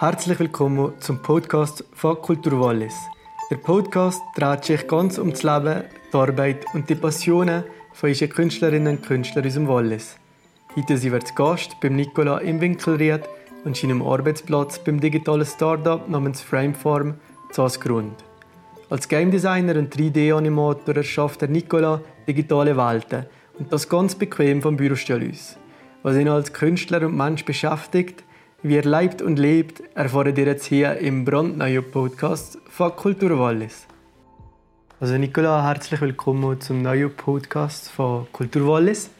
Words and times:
Herzlich 0.00 0.38
willkommen 0.38 0.92
zum 1.00 1.20
Podcast 1.22 1.84
von 1.92 2.22
Kultur 2.22 2.60
Wallis. 2.60 2.94
Der 3.50 3.56
Podcast 3.56 4.22
dreht 4.36 4.64
sich 4.64 4.86
ganz 4.86 5.18
um 5.18 5.32
das 5.32 5.42
Leben, 5.42 5.82
die 6.12 6.16
Arbeit 6.16 6.66
und 6.72 6.88
die 6.88 6.94
Passionen 6.94 7.64
von 7.94 8.10
unseren 8.10 8.28
Künstlerinnen 8.28 8.98
und 8.98 9.02
Künstlern 9.04 9.44
aus 9.44 9.54
dem 9.54 9.66
Wallis. 9.66 10.16
Heute 10.76 10.96
sind 10.96 11.10
wir 11.10 11.24
zu 11.24 11.34
Gast 11.34 11.80
beim 11.80 11.96
Nicola 11.96 12.38
im 12.38 12.60
Winkelried 12.60 13.22
und 13.64 13.76
seinem 13.76 14.00
Arbeitsplatz 14.02 14.78
beim 14.78 15.00
digitalen 15.00 15.44
Startup 15.44 16.08
namens 16.08 16.42
Frameform 16.42 17.14
zu 17.50 17.64
Asgrund. 17.64 18.14
Als 18.90 19.08
Game 19.08 19.32
Designer 19.32 19.74
und 19.74 19.92
3D-Animator 19.92 20.94
erschafft 20.94 21.40
der 21.40 21.48
Nicola 21.48 22.00
digitale 22.28 22.76
Welten 22.76 23.26
und 23.58 23.72
das 23.72 23.88
ganz 23.88 24.14
bequem 24.14 24.62
vom 24.62 24.76
Bürostuhl 24.76 25.28
aus. 25.28 25.56
Was 26.04 26.16
ihn 26.16 26.28
als 26.28 26.52
Künstler 26.52 27.04
und 27.04 27.16
Mensch 27.16 27.44
beschäftigt, 27.44 28.22
wie 28.62 28.76
er 28.76 28.82
lebt 28.82 29.22
und 29.22 29.38
lebt, 29.38 29.82
erfahren 29.94 30.34
ihr 30.34 30.46
jetzt 30.46 30.66
hier 30.66 30.96
im 30.98 31.24
brandneuen 31.24 31.88
Podcast 31.92 32.58
von 32.68 32.94
Kultur 32.96 33.38
Wallis. 33.38 33.86
Also 34.98 35.16
Nicola, 35.16 35.64
herzlich 35.64 36.00
willkommen 36.00 36.60
zum 36.60 36.82
neuen 36.82 37.14
Podcast 37.14 37.88
von 37.88 38.26
Kultur 38.32 38.66
Wallis. 38.66 39.10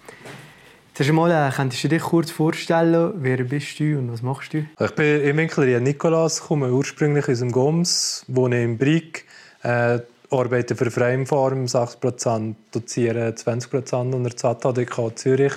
Zuerst 0.92 1.10
einmal, 1.10 1.30
äh, 1.30 1.52
könntest 1.54 1.84
du 1.84 1.88
dich 1.88 2.02
kurz 2.02 2.32
vorstellen, 2.32 3.12
wer 3.18 3.36
bist 3.44 3.78
du 3.78 3.98
und 3.98 4.12
was 4.12 4.22
machst 4.22 4.54
du? 4.54 4.66
Ich 4.80 4.90
bin 4.96 5.20
im 5.20 5.36
Winkler 5.36 5.78
Nikolas, 5.78 6.40
komme 6.40 6.72
ursprünglich 6.72 7.28
aus 7.28 7.38
dem 7.38 7.52
Goms, 7.52 8.24
wohne 8.26 8.64
in 8.64 8.76
Brieg, 8.76 9.24
äh, 9.62 10.00
arbeite 10.30 10.74
für 10.74 10.90
Framefarm 10.90 11.66
6%, 11.66 12.56
doziere 12.72 13.36
20% 13.36 14.16
an 14.16 14.24
der 14.24 14.36
ZHDK 14.36 15.16
Zürich 15.16 15.54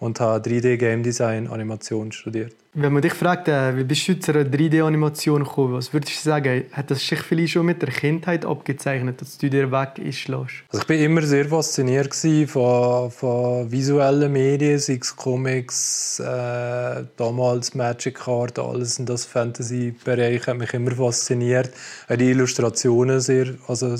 und 0.00 0.18
habe 0.18 0.48
3D 0.48 0.78
Game 0.78 1.02
Design 1.02 1.46
Animation 1.46 2.10
studiert. 2.10 2.54
Wenn 2.72 2.92
man 2.92 3.02
dich 3.02 3.12
fragt, 3.12 3.48
äh, 3.48 3.76
wie 3.76 3.84
bist 3.84 4.08
du 4.08 4.18
zu 4.18 4.32
einer 4.32 4.44
3D-Animation 4.44 5.44
gekommen, 5.44 5.74
was 5.74 5.92
würdest 5.92 6.24
du 6.24 6.30
sagen? 6.30 6.64
Hat 6.72 6.90
das 6.90 7.06
sich 7.06 7.20
vielleicht 7.20 7.52
schon 7.52 7.66
mit 7.66 7.82
der 7.82 7.90
Kindheit 7.90 8.46
abgezeichnet, 8.46 9.20
dass 9.20 9.36
du 9.36 9.50
dir 9.50 9.70
weg 9.70 9.94
einschlägst? 9.98 10.62
Also 10.70 10.82
ich 10.82 10.88
war 10.88 10.96
immer 10.96 11.22
sehr 11.22 11.46
fasziniert 11.46 12.14
von, 12.48 13.10
von 13.10 13.70
visuellen 13.70 14.32
Medien, 14.32 14.78
sei 14.78 14.98
es 15.00 15.14
Comics, 15.14 16.20
äh, 16.20 17.04
damals 17.16 17.74
Magic 17.74 18.14
Card, 18.14 18.58
alles 18.58 18.98
in 18.98 19.06
das 19.06 19.26
Fantasy-Bereich 19.26 20.46
hat 20.46 20.56
mich 20.56 20.72
immer 20.72 20.92
fasziniert. 20.92 21.70
Auch 22.08 22.16
die 22.16 22.30
Illustrationen 22.30 23.20
sehr, 23.20 23.54
also 23.68 23.94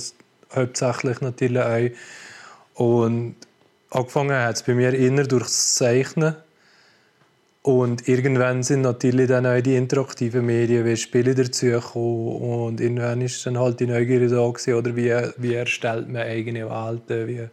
hauptsächlich 0.54 1.20
natürlich 1.20 1.62
auch. 1.62 1.90
Und 2.86 3.34
angefangen 3.90 4.36
hat 4.36 4.56
es 4.56 4.62
bei 4.62 4.74
mir 4.74 4.94
eher 4.94 5.24
durchs 5.24 5.74
Zeichnen. 5.74 6.36
Und 7.62 8.08
irgendwann 8.08 8.62
sind 8.62 8.80
natürlich 8.82 9.28
dann 9.28 9.44
auch 9.44 9.60
die 9.60 9.76
interaktiven 9.76 10.46
Medien 10.46 10.86
wie 10.86 10.96
Spiele 10.96 11.34
dazugekommen. 11.34 12.36
Und 12.36 12.80
irgendwann 12.80 13.20
ist 13.20 13.44
dann 13.44 13.58
halt 13.58 13.80
die 13.80 13.86
Neugierde 13.86 14.28
da 14.28 14.48
gewesen, 14.48 14.74
oder 14.74 14.96
wie, 14.96 15.12
wie 15.36 15.54
erstellt 15.54 16.08
man 16.08 16.22
eigene 16.22 16.70
Welten, 16.70 17.28
wie, 17.28 17.48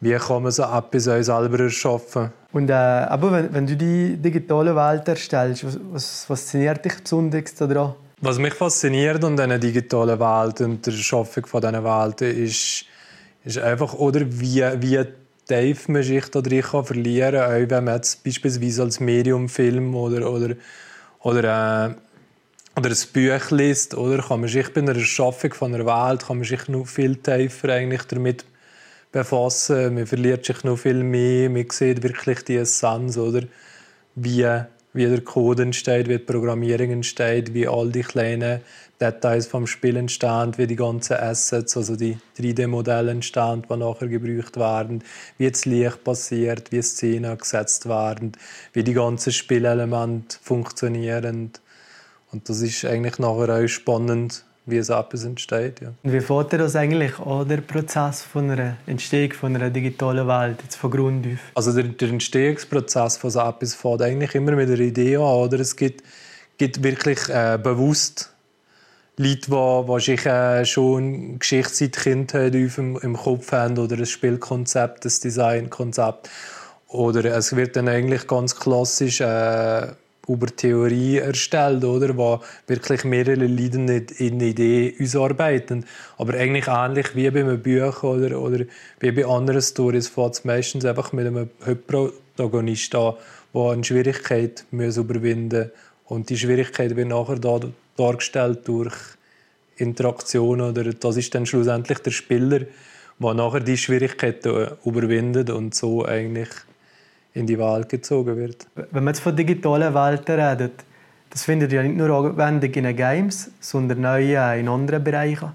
wie 0.00 0.14
kann 0.14 0.42
man 0.42 0.52
so 0.52 0.62
etwas 0.62 1.04
selber 1.04 1.64
erschaffen. 1.64 2.32
Und 2.52 2.70
äh, 2.70 2.72
aber 2.72 3.32
wenn, 3.32 3.52
wenn 3.52 3.66
du 3.66 3.76
die 3.76 4.16
digitale 4.16 4.74
Welt 4.74 5.06
erstellst, 5.08 5.66
was, 5.66 5.78
was 5.92 6.24
fasziniert 6.24 6.82
dich 6.82 6.98
besonders 7.02 7.54
daran? 7.54 7.94
Was 8.22 8.38
mich 8.38 8.54
fasziniert 8.54 9.22
an 9.22 9.36
diesen 9.36 9.60
digitalen 9.60 10.18
Welt 10.18 10.62
und 10.62 10.86
der 10.86 10.94
Erschaffung 10.94 11.44
von 11.44 11.60
diesen 11.60 11.84
Welten 11.84 12.44
ist, 12.44 12.86
ist 13.46 13.58
einfach, 13.58 13.94
oder 13.94 14.20
wie, 14.28 14.62
wie 14.80 15.04
tief 15.48 15.88
man 15.88 16.02
sich 16.02 16.28
da 16.28 16.40
drin 16.40 16.62
kann 16.62 16.84
verlieren 16.84 17.40
kann, 17.40 17.64
auch 17.64 17.70
wenn 17.70 17.84
man 17.84 17.94
jetzt 17.94 18.24
beispielsweise 18.24 18.82
als 18.82 18.98
Medium 18.98 19.48
Film 19.48 19.94
oder, 19.94 20.30
oder, 20.30 20.56
oder, 21.20 21.88
äh, 21.88 21.94
oder 22.78 22.90
ein 22.90 22.96
Buch 23.12 23.50
liest, 23.52 23.94
oder, 23.94 24.20
kann 24.22 24.40
man 24.40 24.48
sich 24.48 24.72
bei 24.72 24.80
einer 24.80 24.96
Erschaffung 24.96 25.54
von 25.54 25.74
einer 25.74 25.86
Welt 25.86 26.26
kann 26.26 26.38
man 26.38 26.46
sich 26.46 26.66
noch 26.68 26.86
viel 26.86 27.16
tiefer 27.16 27.68
eigentlich 27.68 28.02
damit 28.02 28.44
befassen. 29.12 29.94
Man 29.94 30.06
verliert 30.06 30.44
sich 30.44 30.64
noch 30.64 30.76
viel 30.76 31.04
mehr, 31.04 31.48
man 31.48 31.70
sieht 31.70 32.02
wirklich 32.02 32.42
die 32.44 32.56
Essenz, 32.56 33.16
oder, 33.16 33.42
wie, 34.16 34.44
wie 34.96 35.06
der 35.06 35.20
Code 35.20 35.62
entsteht, 35.62 36.08
wie 36.08 36.18
die 36.18 36.24
Programmierung 36.24 36.90
entsteht, 36.90 37.54
wie 37.54 37.68
all 37.68 37.90
die 37.90 38.02
kleinen 38.02 38.60
Details 39.00 39.46
vom 39.46 39.66
Spiel 39.66 39.96
entstehen, 39.96 40.56
wie 40.56 40.66
die 40.66 40.76
ganzen 40.76 41.18
Assets, 41.18 41.76
also 41.76 41.96
die 41.96 42.16
3D-Modelle 42.38 43.10
entstehen, 43.10 43.62
die 43.68 43.76
nachher 43.76 44.08
gebraucht 44.08 44.56
werden, 44.56 45.04
wie 45.36 45.50
das 45.50 45.66
Licht 45.66 46.02
passiert, 46.02 46.72
wie 46.72 46.82
Szenen 46.82 47.36
gesetzt 47.36 47.86
werden, 47.86 48.32
wie 48.72 48.82
die 48.82 48.94
ganzen 48.94 49.32
Spielelemente 49.32 50.38
funktionieren. 50.40 51.52
Und 52.32 52.48
das 52.48 52.62
ist 52.62 52.84
eigentlich 52.84 53.18
nachher 53.18 53.64
auch 53.64 53.68
spannend, 53.68 54.44
wie 54.66 54.78
es 54.78 54.88
etwas 54.88 55.24
entsteht. 55.24 55.80
Ja. 55.80 55.92
Wie 56.02 56.20
fährt 56.20 56.52
das 56.52 56.74
eigentlich 56.74 57.18
an, 57.20 57.48
der 57.48 57.58
Prozess 57.58 58.22
von 58.22 58.50
einer 58.50 58.76
Entstehung 58.86 59.32
von 59.32 59.54
einer 59.54 59.70
digitalen 59.70 60.26
Welt, 60.26 60.58
jetzt 60.62 60.76
von 60.76 60.90
Grund 60.90 61.26
auf? 61.26 61.38
Also 61.54 61.72
der, 61.72 61.84
der 61.84 62.08
Entstehungsprozess 62.08 63.16
von 63.16 63.30
so 63.30 63.40
etwas 63.40 63.74
fängt 63.74 64.02
eigentlich 64.02 64.34
immer 64.34 64.52
mit 64.52 64.68
einer 64.68 64.80
Idee 64.80 65.16
an. 65.16 65.22
Oder? 65.22 65.60
Es 65.60 65.76
gibt, 65.76 66.02
gibt 66.58 66.82
wirklich 66.82 67.28
äh, 67.28 67.58
bewusst 67.62 68.32
Leute, 69.18 69.50
die, 69.50 70.00
sich 70.00 70.26
äh, 70.26 70.66
schon 70.66 71.38
Geschichte 71.38 71.74
seit 71.74 71.96
Kindheit 71.96 72.54
im, 72.54 72.98
im 73.00 73.16
Kopf 73.16 73.52
haben 73.52 73.78
oder 73.78 73.96
ein 73.96 74.04
Spielkonzept, 74.04 75.06
ein 75.06 75.12
Designkonzept. 75.22 76.28
Oder 76.88 77.24
es 77.24 77.54
wird 77.54 77.76
dann 77.76 77.88
eigentlich 77.88 78.26
ganz 78.26 78.56
klassisch 78.56 79.20
äh, 79.20 79.86
über 80.28 80.46
Theorie 80.46 81.18
erstellt, 81.18 81.84
oder? 81.84 82.16
Wo 82.16 82.40
wirklich 82.66 83.04
mehrere 83.04 83.46
Leute 83.46 84.14
in 84.18 84.34
eine 84.34 84.44
Idee 84.46 84.94
ausarbeiten. 85.00 85.84
Aber 86.18 86.34
eigentlich 86.34 86.66
ähnlich 86.68 87.14
wie 87.14 87.30
bei 87.30 87.40
einem 87.40 87.62
Buch 87.62 88.02
oder, 88.02 88.40
oder 88.40 88.64
wie 89.00 89.12
bei 89.12 89.26
anderen 89.26 89.62
Stories 89.62 90.08
fängt 90.08 90.34
es 90.34 90.44
meistens 90.44 90.84
einfach 90.84 91.12
mit 91.12 91.26
einem 91.26 91.50
Hauptprotagonist 91.64 92.94
an, 92.94 93.14
der 93.54 93.62
eine 93.62 93.84
Schwierigkeit 93.84 94.64
muss 94.70 94.96
überwinden 94.96 95.60
muss. 95.60 95.70
Und 96.06 96.30
die 96.30 96.38
Schwierigkeit 96.38 96.94
wird 96.94 97.08
nachher 97.08 97.36
da 97.36 97.60
dargestellt 97.96 98.60
durch 98.66 98.94
Interaktionen 99.76 100.70
oder 100.70 100.84
das 100.92 101.16
ist 101.16 101.34
dann 101.34 101.46
schlussendlich 101.46 101.98
der 101.98 102.10
Spieler, 102.10 102.60
der 103.18 103.34
nachher 103.34 103.60
die 103.60 103.76
Schwierigkeiten 103.76 104.68
überwindet 104.84 105.50
und 105.50 105.74
so 105.74 106.04
eigentlich 106.04 106.48
in 107.36 107.46
die 107.46 107.58
Welt 107.58 107.88
gezogen 107.88 108.36
wird. 108.36 108.66
Wenn 108.74 109.04
man 109.04 109.14
jetzt 109.14 109.20
von 109.20 109.36
digitalen 109.36 109.94
Welten 109.94 110.40
redet, 110.40 110.84
das 111.30 111.44
findet 111.44 111.70
ja 111.72 111.82
nicht 111.82 111.96
nur 111.96 112.10
Anwendung 112.10 112.72
in 112.72 112.84
den 112.84 112.96
Games, 112.96 113.50
sondern 113.60 114.06
auch 114.06 114.16
in 114.16 114.68
anderen 114.68 115.04
Bereichen. 115.04 115.52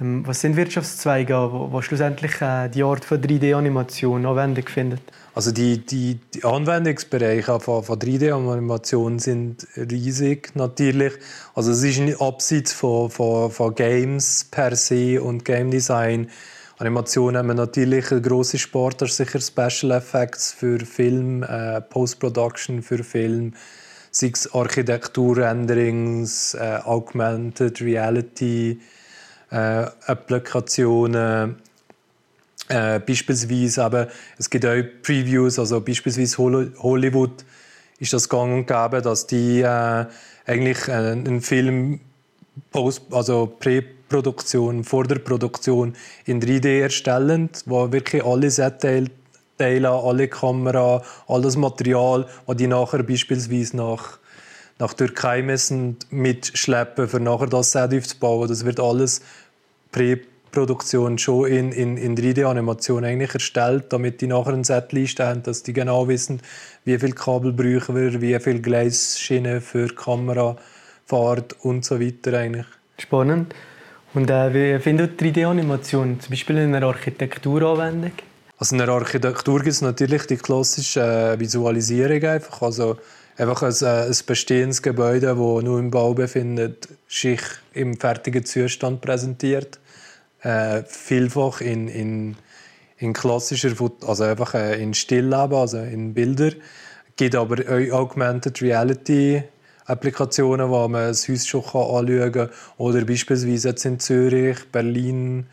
Ähm, 0.00 0.26
was 0.26 0.40
sind 0.40 0.56
Wirtschaftszweige, 0.56 1.34
wo, 1.34 1.70
wo 1.70 1.82
schlussendlich 1.82 2.40
äh, 2.40 2.68
die 2.68 2.82
Art 2.82 3.04
von 3.04 3.20
3D-Animation 3.20 4.24
Anwendung 4.24 4.66
findet? 4.66 5.02
Also 5.34 5.52
die, 5.52 5.78
die, 5.78 6.18
die 6.34 6.44
Anwendungsbereiche 6.44 7.60
von, 7.60 7.82
von 7.82 7.98
3D-Animation 7.98 9.18
sind 9.18 9.66
riesig 9.76 10.52
natürlich. 10.54 11.12
Also 11.54 11.72
es 11.72 11.82
ist 11.82 11.98
nicht 11.98 12.20
abseits 12.20 12.72
von, 12.72 13.10
von, 13.10 13.50
von 13.50 13.74
Games 13.74 14.46
per 14.50 14.74
se 14.76 15.20
und 15.20 15.44
Game 15.44 15.70
Design. 15.70 16.28
Animation 16.80 17.36
haben 17.36 17.48
wir 17.48 17.54
natürlich 17.54 18.12
einen 18.12 18.22
grossen 18.22 18.60
Sport, 18.60 19.02
das 19.02 19.16
sicher 19.16 19.40
Special 19.40 19.90
Effects 19.90 20.52
für 20.52 20.78
Film, 20.78 21.42
äh, 21.42 21.80
Post-Production 21.80 22.82
für 22.82 23.02
Film, 23.02 23.54
sei 24.12 24.30
es 24.32 24.54
Architektur-Renderings, 24.54 26.54
äh, 26.54 26.78
Augmented 26.84 27.80
Reality, 27.80 28.80
äh, 29.50 29.86
Applikationen, 30.06 31.56
äh, 32.68 33.00
beispielsweise 33.00 33.82
aber 33.82 34.06
es 34.38 34.48
gibt 34.48 34.64
auch 34.64 34.80
Previews, 35.02 35.58
also 35.58 35.80
beispielsweise 35.80 36.38
Hollywood 36.38 37.44
ist 37.98 38.12
das 38.12 38.28
gang 38.28 38.54
und 38.54 38.66
gäbe, 38.68 39.02
dass 39.02 39.26
die 39.26 39.62
äh, 39.62 40.06
eigentlich 40.46 40.86
äh, 40.86 40.92
einen 40.92 41.40
Film 41.40 41.98
post, 42.70 43.02
also 43.10 43.46
Präproduktion, 43.58 44.84
vor 44.84 45.04
der 45.04 45.18
Produktion 45.18 45.94
in 46.24 46.40
3D 46.40 46.80
erstellen, 46.80 47.50
wo 47.66 47.92
wirklich 47.92 48.24
alle 48.24 48.50
Setteile, 48.50 49.10
alle 49.58 50.28
Kamera, 50.28 51.02
alles 51.26 51.56
Material, 51.56 52.26
das 52.46 52.56
die 52.56 52.66
nachher 52.66 53.02
beispielsweise 53.02 53.76
nach 53.76 54.18
nach 54.78 54.94
Türkei 54.94 55.42
müssen 55.42 55.96
mitschleppen, 56.10 57.08
für 57.08 57.20
nachher 57.20 57.48
das 57.48 57.72
Set 57.72 57.92
aufzubauen. 57.92 58.48
Das 58.48 58.64
wird 58.64 58.80
alles 58.80 59.20
Präproduktion 59.90 61.18
schon 61.18 61.46
in, 61.46 61.72
in, 61.72 61.96
in 61.96 62.16
3D-Animation 62.16 63.04
eigentlich 63.04 63.34
erstellt, 63.34 63.92
damit 63.92 64.20
die 64.20 64.28
nachher 64.28 64.52
ein 64.52 64.64
Setliste 64.64 65.26
haben, 65.26 65.42
dass 65.42 65.62
die 65.62 65.72
genau 65.72 66.06
wissen, 66.08 66.40
wie 66.84 66.98
viel 66.98 67.12
Kabel 67.12 67.52
brauchen 67.52 67.96
wir, 67.96 68.20
wie 68.20 68.38
viel 68.38 68.60
Gleisschienen 68.60 69.60
für 69.60 69.88
Kamera, 69.88 70.56
Fahrt 71.08 71.56
und 71.62 71.84
so 71.86 71.98
weiter 71.98 72.38
eigentlich. 72.38 72.66
Spannend. 72.98 73.54
Und 74.12 74.30
äh, 74.30 74.52
wie 74.52 74.78
findet 74.80 75.20
3D-Animation 75.20 76.20
zum 76.20 76.30
Beispiel 76.30 76.58
in 76.58 76.74
einer 76.74 76.86
Architekturanwendung? 76.86 78.12
Also 78.58 78.74
in 78.74 78.78
der 78.78 78.88
Architektur 78.90 79.58
gibt 79.58 79.72
es 79.72 79.80
natürlich 79.80 80.26
die 80.26 80.36
klassische 80.36 81.00
äh, 81.00 81.40
Visualisierung 81.40 82.22
einfach. 82.24 82.60
Also 82.60 82.98
einfach 83.38 83.62
ein, 83.62 83.74
äh, 83.80 84.06
ein 84.06 84.16
bestehendes 84.26 84.82
Gebäude, 84.82 85.26
das 85.28 85.36
nur 85.36 85.78
im 85.78 85.90
Bau 85.90 86.12
befindet, 86.12 86.88
sich 87.08 87.40
im 87.72 87.98
fertigen 87.98 88.44
Zustand 88.44 89.00
präsentiert. 89.00 89.78
Äh, 90.42 90.82
vielfach 90.84 91.62
in, 91.62 91.88
in, 91.88 92.36
in 92.98 93.14
klassischer, 93.14 93.72
also 94.06 94.24
einfach 94.24 94.54
äh, 94.54 94.82
in 94.82 94.92
Stillleben, 94.92 95.56
also 95.56 95.78
in 95.78 96.12
Bilder. 96.12 96.48
Es 96.48 97.16
gibt 97.16 97.34
aber 97.34 97.56
auch 97.60 97.92
Augmented 97.92 98.60
Reality 98.60 99.42
Applikationen, 99.88 100.68
wo 100.70 100.86
man 100.86 101.08
das 101.08 101.28
Haus 101.28 101.46
schon 101.46 101.62
anschauen 101.64 102.32
kann. 102.32 102.50
Oder 102.76 103.04
beispielsweise 103.04 103.68
jetzt 103.70 103.84
in 103.84 103.98
Zürich, 103.98 104.58
Berlin, 104.70 105.46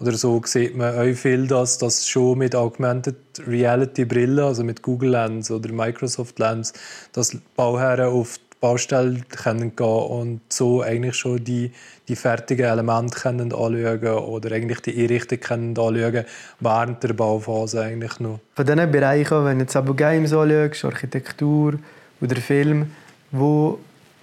oder 0.00 0.12
so 0.12 0.40
sieht 0.44 0.76
man 0.76 0.96
auch 0.96 1.16
viel, 1.16 1.46
dass 1.48 1.78
das 1.78 2.06
schon 2.06 2.38
mit 2.38 2.54
Augmented 2.54 3.16
Reality 3.46 4.04
Brillen, 4.04 4.38
also 4.38 4.62
mit 4.62 4.82
Google 4.82 5.10
Lens 5.10 5.50
oder 5.50 5.72
Microsoft 5.72 6.38
Lens, 6.38 6.72
dass 7.12 7.36
Bauherren 7.56 8.12
auf 8.12 8.38
die 8.38 8.56
Baustelle 8.60 9.22
können 9.28 9.74
gehen 9.74 9.86
und 9.86 10.40
so 10.48 10.82
eigentlich 10.82 11.16
schon 11.16 11.42
die, 11.42 11.72
die 12.06 12.14
fertigen 12.16 12.66
Elemente 12.66 13.18
können 13.18 13.52
anschauen 13.52 14.18
oder 14.18 14.52
eigentlich 14.52 14.80
die 14.80 15.00
Einrichtung 15.00 15.40
können 15.40 15.78
anschauen 15.78 16.24
während 16.60 17.02
der 17.02 17.12
Bauphase 17.12 17.82
eigentlich 17.82 18.20
noch. 18.20 18.38
Von 18.54 18.66
diesen 18.66 18.90
Bereichen, 18.90 19.44
wenn 19.44 19.58
du 19.58 19.64
jetzt 19.64 19.76
aber 19.76 19.94
Games 19.94 20.32
anschaust, 20.32 20.84
Architektur 20.84 21.74
oder 22.20 22.36
Film, 22.36 22.92
wo, 23.30 23.78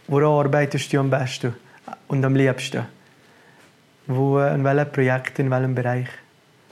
woran 0.07 0.45
arbeitest 0.45 0.91
du 0.91 0.99
am 0.99 1.09
besten 1.09 1.55
und 2.07 2.23
am 2.23 2.35
liebsten? 2.35 2.85
Wo, 4.07 4.39
in 4.39 4.63
welchem 4.63 4.91
Projekt, 4.91 5.39
in 5.39 5.49
welchem 5.49 5.75
Bereich? 5.75 6.07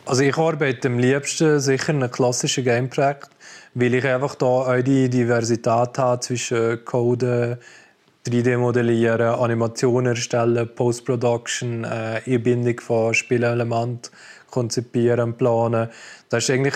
Also 0.05 0.23
ich 0.23 0.37
arbeite 0.37 0.89
am 0.89 0.99
liebsten 0.99 1.59
sicher 1.59 1.89
in 1.89 2.03
einem 2.03 2.11
klassischen 2.11 2.65
Game-Projekt, 2.65 3.29
weil 3.73 3.93
ich 3.93 4.05
einfach 4.05 4.35
da 4.35 4.45
auch 4.45 4.81
die 4.81 5.09
Diversität 5.09 5.97
habe 5.97 6.19
zwischen 6.19 6.83
Code, 6.83 7.57
3D-Modellieren, 8.27 9.39
Animationen 9.39 10.15
erstellen, 10.15 10.69
Post-Production, 10.75 11.83
äh, 11.83 12.21
Einbindung 12.25 12.79
von 12.79 13.13
Spielelementen 13.13 14.11
konzipieren, 14.49 15.33
planen. 15.35 15.89
Das 16.29 16.43
ist 16.43 16.49
eigentlich 16.49 16.75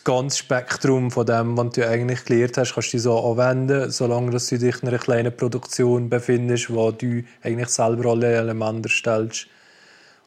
das 0.00 0.04
ganze 0.04 0.38
Spektrum 0.38 1.10
von 1.10 1.26
dem, 1.26 1.56
was 1.58 1.70
du 1.74 1.86
eigentlich 1.86 2.24
gelernt 2.24 2.56
hast, 2.56 2.74
kannst 2.74 2.94
du 2.94 2.98
so 2.98 3.18
anwenden, 3.18 3.90
solange 3.90 4.30
du 4.30 4.38
dich 4.38 4.82
in 4.82 4.88
einer 4.88 4.98
kleinen 4.98 5.36
Produktion 5.36 6.08
befindest, 6.08 6.72
wo 6.72 6.90
du 6.90 7.22
eigentlich 7.42 7.68
selber 7.68 8.10
alle 8.10 8.34
Elemente 8.34 8.88
erstellst. 8.88 9.46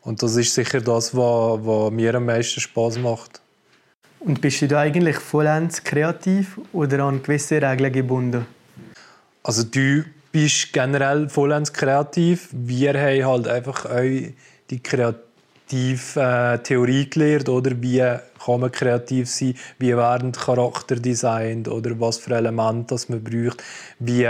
Und 0.02 0.22
das 0.22 0.36
ist 0.36 0.54
sicher 0.54 0.82
das, 0.82 1.16
was, 1.16 1.66
was 1.66 1.92
mir 1.92 2.14
am 2.14 2.26
meisten 2.26 2.60
Spaß 2.60 3.00
macht. 3.00 3.42
Und 4.20 4.42
bist 4.42 4.62
du 4.62 4.68
da 4.68 4.82
eigentlich 4.82 5.18
vollends 5.18 5.84
kreativ 5.84 6.60
oder 6.72 7.04
an 7.04 7.24
gewisse 7.24 7.62
Regeln 7.62 7.92
gebunden? 7.92 8.46
Also 9.42 9.64
du 9.64 10.06
bist 10.32 10.72
generell 10.72 11.30
vollends 11.30 11.74
kreativ. 11.74 12.50
Wir 12.52 12.94
haben 12.94 13.26
halt 13.26 13.48
einfach 13.48 13.86
auch 13.86 14.00
die 14.70 14.84
Kreativität 14.84 15.33
kreativ 15.68 16.16
äh, 16.16 16.58
Theorie 16.60 17.10
gelernt, 17.10 17.50
oder? 17.50 17.72
Wie 17.82 18.00
kann 18.44 18.60
man 18.60 18.72
kreativ 18.72 19.30
sein, 19.30 19.56
wie 19.80 19.96
werden 19.96 20.32
Charakter 20.32 20.96
designt? 20.96 21.68
Oder 21.68 22.00
was 22.00 22.18
für 22.18 22.36
Elemente 22.36 22.88
das 22.90 23.10
man 23.10 23.24
braucht, 23.24 23.64
wie 24.00 24.28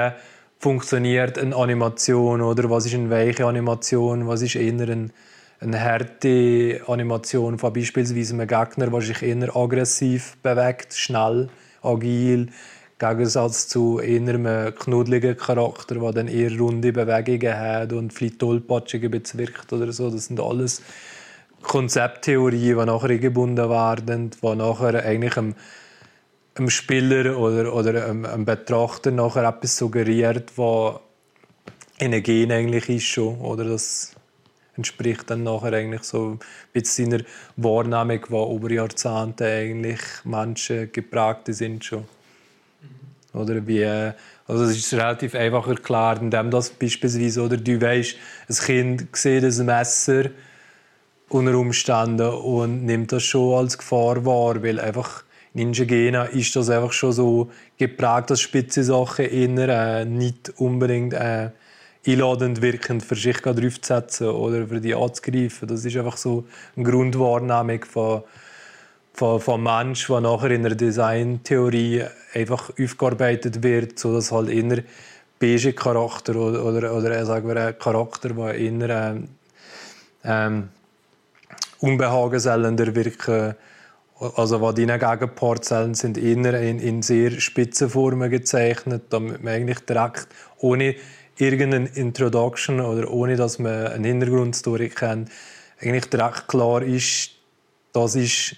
funktioniert 0.60 1.38
eine 1.38 1.56
Animation? 1.56 2.42
Oder 2.42 2.70
was 2.70 2.86
ist 2.86 2.94
eine 2.94 3.10
weiche 3.10 3.46
Animation, 3.46 4.28
was 4.28 4.42
ist 4.42 4.56
eher 4.56 4.74
eine, 4.74 5.10
eine 5.60 5.82
harte 5.82 6.82
Animation 6.88 7.58
von 7.58 7.74
beispielsweise 7.74 8.34
einem 8.34 8.48
Gegner, 8.48 8.88
der 8.88 9.02
sich 9.02 9.22
eher 9.22 9.56
aggressiv 9.56 10.38
bewegt, 10.42 10.94
schnell, 10.94 11.50
agil, 11.82 12.50
Gegensatz 13.00 13.68
zu 13.68 14.00
eher 14.00 14.22
einem 14.22 14.76
knuddeligen 14.76 15.36
Charakter, 15.36 15.96
der 15.96 16.12
dann 16.14 16.28
eher 16.30 16.58
runde 16.58 16.94
Bewegungen 16.94 17.58
hat 17.58 17.92
und 17.92 18.14
vielleicht 18.14 18.40
tollpatschig 18.40 19.12
wirkt 19.12 19.74
oder 19.74 19.92
so. 19.92 20.10
Das 20.10 20.26
sind 20.28 20.40
alles 20.40 20.82
Konzepttheorien, 21.64 22.78
die 22.78 22.86
nachher 22.86 23.10
eingebunden 23.10 23.70
werden, 23.70 24.32
die 24.32 24.56
nachher 24.56 25.04
eigentlich 25.04 25.38
einem, 25.38 25.56
einem 26.56 26.70
Spieler 26.70 27.38
oder, 27.38 27.74
oder 27.74 28.06
einem, 28.06 28.26
einem, 28.26 28.46
Betrachter 28.46 29.12
nachher 29.12 29.48
etwas 29.48 29.78
suggeriert, 29.78 30.52
was 30.58 31.00
in 31.98 32.12
den 32.12 32.24
Gen 32.24 32.52
eigentlich 32.52 32.90
ist 32.90 33.06
schon, 33.06 33.40
oder 33.40 33.66
das 33.66 34.14
entspricht 34.76 35.30
dann 35.30 35.44
nachher 35.44 35.74
eigentlich 35.74 36.04
so 36.04 36.38
ein 36.76 36.84
seiner 36.84 37.22
Wahrnehmung, 37.58 38.26
die 38.28 38.56
über 38.56 38.72
Jahrzehnte 38.72 39.46
eigentlich 39.46 40.00
Menschen 40.24 40.92
geprägt 40.92 41.48
sind 41.48 41.86
schon. 41.86 42.06
Oder 43.34 43.66
wie, 43.66 43.86
also 44.48 44.64
es 44.66 44.78
ist 44.78 44.94
relativ 44.94 45.34
einfach 45.34 45.68
erklärt, 45.68 46.22
indem 46.22 46.52
das 46.52 46.70
beispielsweise, 46.70 47.42
oder 47.42 47.58
du 47.58 47.82
weißt, 47.82 48.16
ein 48.50 48.56
Kind 48.56 49.16
sieht 49.16 49.44
ein 49.44 49.66
Messer, 49.66 50.26
unter 51.34 51.58
Umständen 51.58 52.30
und 52.30 52.86
nimmt 52.86 53.12
das 53.12 53.24
schon 53.24 53.58
als 53.58 53.78
Gefahr 53.78 54.26
wahr, 54.26 54.62
weil 54.62 54.80
einfach 54.80 55.24
Ninja 55.54 55.86
Gena 55.86 56.26
ist 56.26 56.56
das 56.56 56.70
einfach 56.70 56.94
schon 56.94 57.12
so 57.12 57.52
geprägt, 57.78 58.32
dass 58.32 58.42
spitze 58.42 58.84
Sachen 58.84 59.26
inner 59.26 59.70
äh, 59.70 60.06
nicht 60.06 60.54
unbedingt 60.58 61.14
äh, 61.14 61.50
einladend 62.06 62.62
wirkend 62.62 63.04
für 63.04 63.16
sich 63.16 63.38
draufzusetzen 63.38 64.28
oder 64.30 64.68
für 64.68 64.82
die 64.82 64.96
anzugreifen. 64.96 65.68
Das 65.68 65.86
ist 65.86 65.96
einfach 65.96 66.18
so 66.18 66.46
eine 66.76 66.90
Grundwahrnehmung 66.90 67.86
von, 67.86 68.24
von, 69.14 69.40
von 69.40 69.62
Mensch, 69.62 70.08
die 70.08 70.22
nachher 70.22 70.52
in 70.52 70.64
der 70.64 70.76
Designtheorie 70.76 72.04
einfach 72.34 72.72
aufgearbeitet 72.80 73.62
wird, 73.62 74.00
sodass 74.00 74.32
halt 74.32 74.50
inner 74.50 74.80
beige 75.40 75.74
Charakter 75.74 76.36
oder, 76.36 76.66
oder, 76.66 76.94
oder 76.96 77.26
sagen 77.26 77.48
wir, 77.48 77.58
ein 77.58 77.78
Charakter, 77.78 78.30
der 78.30 78.56
inner 78.56 78.90
ähm, 78.90 79.28
ähm, 80.24 80.70
unbehagensellender 81.84 82.96
wirken. 82.96 83.56
Also 84.38 84.62
was 84.62 84.76
deine 84.76 84.98
Gegenpartzellen 84.98 85.96
sind 85.96 86.18
eher 86.18 86.62
in, 86.62 86.80
in 86.80 87.02
sehr 87.02 87.32
spitzen 87.42 87.90
Formen 87.90 88.30
gezeichnet, 88.30 89.04
damit 89.10 89.44
man 89.44 89.54
eigentlich 89.54 89.80
direkt 89.80 90.28
ohne 90.60 90.96
irgendeine 91.38 91.90
Introduction 91.90 92.80
oder 92.80 93.12
ohne 93.12 93.36
dass 93.36 93.60
man 93.60 93.88
eine 93.88 94.08
Hintergrundstory 94.08 94.90
kennt, 94.90 95.30
eigentlich 95.82 96.06
direkt 96.06 96.48
klar 96.48 96.82
ist, 96.84 97.32
das 97.92 98.16
ist 98.16 98.56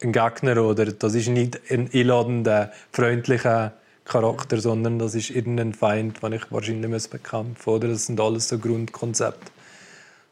ein 0.00 0.12
Gegner 0.12 0.62
oder 0.62 0.86
das 0.86 1.14
ist 1.14 1.28
nicht 1.28 1.60
ein 1.70 1.90
einladender, 1.92 2.70
freundlicher 2.92 3.72
Charakter, 4.04 4.60
sondern 4.60 5.00
das 5.00 5.16
ist 5.16 5.30
irgendein 5.30 5.72
Feind, 5.72 6.22
den 6.22 6.34
ich 6.34 6.52
wahrscheinlich 6.52 7.10
bekämpfen 7.10 7.56
muss. 7.56 7.66
Oder 7.66 7.88
das 7.88 8.06
sind 8.06 8.20
alles 8.20 8.48
so 8.48 8.58
Grundkonzepte. 8.58 9.57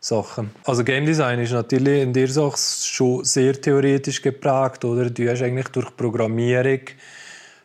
Sachen. 0.06 0.50
Also 0.64 0.84
Game 0.84 1.04
Design 1.04 1.40
ist 1.40 1.52
natürlich 1.52 2.02
in 2.02 2.12
Sache 2.28 2.56
schon 2.56 3.25
sehr 3.25 3.60
theoretisch 3.60 4.22
geprägt, 4.22 4.84
oder? 4.84 5.10
Du 5.10 5.28
hast 5.28 5.42
eigentlich 5.42 5.68
durch 5.68 5.96
Programmierung 5.96 6.80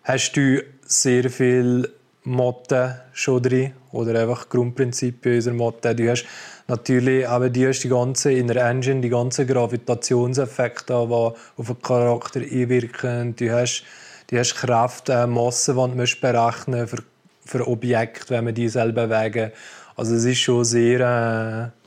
hast 0.03 0.33
du 0.33 0.63
sehr 0.81 1.29
viel 1.29 1.88
Motten 2.24 2.95
schon 3.13 3.43
drin 3.43 3.74
oder 3.91 4.19
einfach 4.19 4.50
Grundprinzipien 4.50 5.36
unserer 5.36 5.53
Motten. 5.53 5.95
Du 5.95 6.10
hast 6.10 6.25
natürlich 6.67 7.27
aber 7.27 7.51
die 7.51 7.67
hast 7.67 7.83
die 7.83 7.89
ganze 7.89 8.31
in 8.31 8.48
der 8.48 8.65
Engine 8.67 9.01
die 9.01 9.10
ganzen 9.10 9.45
Gravitationseffekte, 9.45 10.93
die 11.07 11.13
auf 11.13 11.38
den 11.57 11.81
Charakter 11.83 12.39
einwirken. 12.39 13.36
Du 13.36 13.51
hast 13.51 13.83
du 14.27 14.39
hast 14.39 14.55
Kräfte, 14.55 15.13
äh, 15.13 15.27
Massen, 15.27 15.75
die 15.75 16.05
du 16.05 16.19
berechnen 16.19 16.88
für, 16.88 17.03
für 17.45 17.67
Objekte, 17.67 18.31
wenn 18.31 18.45
man 18.45 18.55
die 18.55 18.67
selber 18.67 19.05
bewegen. 19.05 19.51
Also 19.95 20.15
es 20.15 20.25
ist 20.25 20.39
schon 20.39 20.63
sehr 20.63 21.71
äh, 21.75 21.80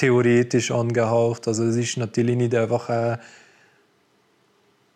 theoretisch 0.00 0.70
angehaucht. 0.70 1.46
Also 1.46 1.64
es 1.64 1.76
ist 1.76 1.98
natürlich 1.98 2.36
nicht 2.36 2.54
einfach 2.54 2.88
äh, 2.88 3.18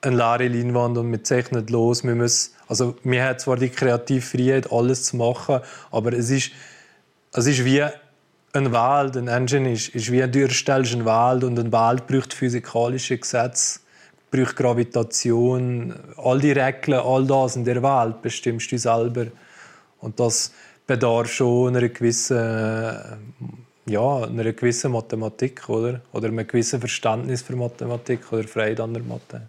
eine 0.00 0.16
leere 0.16 0.48
Leinwand 0.48 0.96
und 0.96 1.12
wir 1.12 1.22
zeichnen 1.22 1.66
los. 1.66 2.04
Wir 2.04 2.14
müssen, 2.14 2.52
also 2.68 2.96
wir 3.04 3.24
haben 3.24 3.38
zwar 3.38 3.56
die 3.56 3.68
Kreativfreiheit, 3.68 4.72
alles 4.72 5.04
zu 5.04 5.16
machen, 5.16 5.60
aber 5.90 6.14
es 6.14 6.30
ist, 6.30 6.52
es 7.32 7.46
ist 7.46 7.64
wie 7.66 7.84
ein 8.54 8.72
Wald, 8.72 9.16
ein 9.16 9.28
Engine 9.28 9.72
ist, 9.72 9.88
ist 9.88 10.10
wie 10.10 10.26
du 10.26 10.42
erstellst 10.42 10.94
einen 10.94 11.04
Wald 11.04 11.44
und 11.44 11.58
ein 11.58 11.70
Wald 11.70 12.06
braucht 12.06 12.32
physikalische 12.32 13.18
Gesetze, 13.18 13.80
braucht 14.30 14.56
Gravitation, 14.56 15.94
all 16.16 16.40
die 16.40 16.52
Regeln, 16.52 17.00
all 17.00 17.26
das 17.26 17.56
in 17.56 17.64
der 17.64 17.82
Welt 17.82 18.22
bestimmst 18.22 18.72
du 18.72 18.78
selber. 18.78 19.26
Und 20.00 20.18
das 20.18 20.52
bedarf 20.86 21.30
schon 21.30 21.76
einer 21.76 21.88
gewissen 21.88 23.63
ja, 23.86 24.22
einer 24.24 24.52
gewissen 24.52 24.92
Mathematik 24.92 25.68
oder, 25.68 26.00
oder 26.12 26.28
einem 26.28 26.46
gewissen 26.46 26.80
Verständnis 26.80 27.42
für 27.42 27.56
Mathematik 27.56 28.32
oder 28.32 28.44
Freude 28.48 28.82
an 28.82 28.94
der 28.94 29.02
Mathe. 29.02 29.42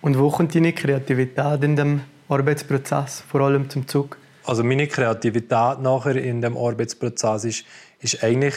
Und 0.00 0.18
wo 0.18 0.30
kommt 0.30 0.54
deine 0.54 0.72
Kreativität 0.72 1.62
in 1.62 1.76
dem 1.76 2.00
Arbeitsprozess 2.28 3.22
vor 3.30 3.42
allem 3.42 3.70
zum 3.70 3.86
Zug? 3.86 4.18
Also 4.44 4.64
meine 4.64 4.88
Kreativität 4.88 5.80
nachher 5.80 6.16
in 6.16 6.42
dem 6.42 6.56
Arbeitsprozess 6.56 7.44
ist, 7.44 7.64
ist 8.00 8.24
eigentlich, 8.24 8.54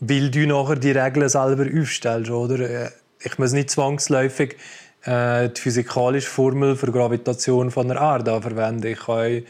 weil 0.00 0.30
du 0.30 0.46
nachher 0.46 0.76
die 0.76 0.92
Regeln 0.92 1.28
selber 1.28 1.66
aufstellst, 1.80 2.30
oder? 2.30 2.90
Ich 3.20 3.38
muss 3.38 3.52
nicht 3.52 3.70
zwangsläufig 3.70 4.56
äh, 5.04 5.50
die 5.50 5.60
physikalische 5.60 6.28
Formel 6.28 6.76
für 6.76 6.90
Gravitation 6.90 7.70
von 7.70 7.88
der 7.88 7.98
Erde 7.98 8.40
verwenden. 8.40 8.86
Ich 8.86 9.00
kann, 9.00 9.42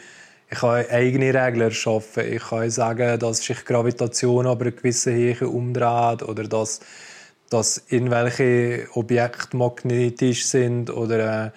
ich 0.51 0.59
kann 0.59 0.87
eigene 0.91 1.35
Regeln 1.35 1.61
erschaffen. 1.61 2.33
Ich 2.33 2.43
kann 2.43 2.71
sagen, 2.71 3.19
dass 3.19 3.39
sich 3.43 3.65
Gravitation 3.65 4.47
aber 4.47 4.63
eine 4.63 4.73
gewisse 4.73 5.13
Höhe 5.13 5.49
umdreht 5.49 6.23
oder 6.23 6.45
dass, 6.45 6.81
dass 7.51 7.85
irgendwelche 7.89 8.89
Objekte 8.95 9.57
magnetisch 9.57 10.47
sind 10.47 10.91
oder 10.91 11.47
äh, 11.47 11.51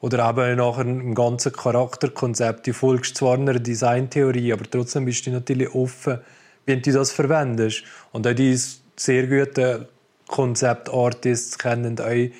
oder 0.00 0.30
eben 0.30 0.56
nachher 0.56 0.82
im 0.82 1.14
ganzen 1.14 1.52
Charakterkonzept. 1.52 2.66
Du 2.66 2.72
folgst 2.72 3.16
zwar 3.16 3.34
einer 3.34 3.58
Designtheorie, 3.58 4.52
aber 4.52 4.64
trotzdem 4.70 5.04
bist 5.04 5.26
du 5.26 5.30
natürlich 5.30 5.74
offen, 5.74 6.20
wie 6.66 6.76
du 6.76 6.92
das 6.92 7.10
verwendest. 7.10 7.82
Und 8.12 8.26
auch 8.26 8.32
die 8.32 8.56
sehr 8.96 9.26
guten 9.26 9.86
Konzeptartists 10.28 11.58
kennen 11.58 11.98
auch 12.00 12.34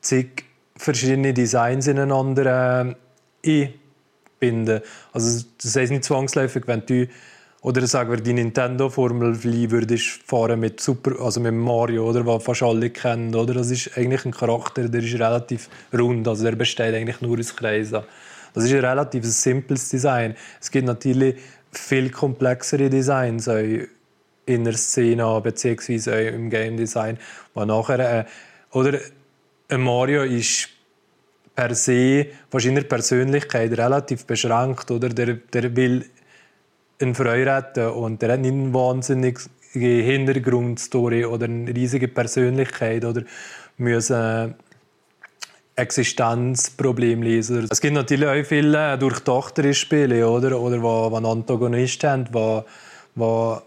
zig 0.00 0.44
verschiedene 0.76 1.32
Designs 1.32 1.86
ineinander 1.86 2.94
äh, 3.42 3.68
einbinden. 4.40 4.80
Also 5.12 5.44
das 5.62 5.76
heißt 5.76 5.92
nicht 5.92 6.04
zwangsläufig, 6.04 6.64
wenn 6.66 6.84
du 6.86 7.06
oder 7.62 7.84
sagen 7.88 8.10
wir 8.10 8.20
die 8.20 8.32
Nintendo-Formel 8.32 9.42
würdest 9.42 10.20
fahren 10.24 10.60
mit 10.60 10.80
Super, 10.80 11.20
also 11.20 11.40
mit 11.40 11.52
Mario, 11.52 12.08
oder 12.08 12.24
was 12.24 12.44
fast 12.44 12.62
alle 12.62 12.90
kennen, 12.90 13.34
oder? 13.34 13.54
Das 13.54 13.72
ist 13.72 13.96
eigentlich 13.98 14.24
ein 14.24 14.30
Charakter, 14.30 14.88
der 14.88 15.02
ist 15.02 15.14
relativ 15.14 15.68
rund, 15.92 16.28
also 16.28 16.44
der 16.44 16.52
besteht 16.52 16.94
eigentlich 16.94 17.20
nur 17.22 17.38
aus 17.38 17.56
Kreisen. 17.56 18.02
Das 18.54 18.64
ist 18.64 18.72
ein 18.72 18.84
relativ 18.84 19.24
simples 19.24 19.88
Design. 19.88 20.36
Es 20.60 20.70
gibt 20.70 20.86
natürlich 20.86 21.36
viel 21.72 22.10
komplexere 22.10 22.88
Designs 22.88 23.48
in 23.48 24.64
der 24.64 24.74
Szene 24.74 25.40
bzw. 25.42 26.28
im 26.28 26.48
Game 26.50 26.76
Design, 26.76 27.18
wo 27.52 27.64
nachher 27.64 28.20
äh, 28.20 28.24
oder 28.70 29.00
ein 29.68 29.80
Mario 29.80 30.22
ist 30.22 30.68
per 31.56 31.74
se 31.74 32.26
wahrscheinlich 32.50 32.88
Persönlichkeit 32.88 33.72
relativ 33.76 34.26
beschränkt 34.26 34.90
oder 34.90 35.08
der, 35.08 35.34
der 35.34 35.74
will 35.74 36.04
einen 37.00 37.14
Freude 37.14 37.92
und 37.92 38.22
der 38.22 38.32
hat 38.32 38.40
nicht 38.40 38.52
eine 38.52 38.72
wahnsinnige 38.72 39.40
Hintergrundstory 39.72 41.24
oder 41.24 41.46
eine 41.46 41.74
riesige 41.74 42.08
Persönlichkeit 42.08 43.04
oder 43.04 43.22
müssen 43.78 44.54
Existenzproblem 45.76 47.22
lesen. 47.22 47.68
Es 47.70 47.80
gibt 47.82 47.94
natürlich 47.94 48.26
auch 48.26 48.46
viele 48.46 48.96
durchdachtere 48.96 49.74
Spiele, 49.74 50.26
oder? 50.26 50.58
Oder 50.58 50.80
wo 50.80 51.14
einen 51.14 51.26
Antagonist 51.26 52.02
haben, 52.02 52.26
wo, 52.32 52.64
wo, 53.14 53.60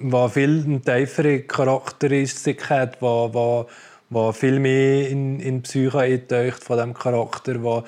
wo 0.00 0.28
viel 0.28 0.80
tiefere 0.80 1.40
Charakteristik 1.40 2.70
hat, 2.70 3.02
wo, 3.02 3.66
wo 4.10 4.32
viel 4.32 4.58
mehr 4.58 5.08
in, 5.08 5.40
in 5.40 5.62
die 5.62 5.68
Psyche 5.68 5.98
eintaucht 5.98 6.64
von 6.64 6.78
dem 6.78 6.94
Charakter, 6.94 7.62
wo 7.62 7.84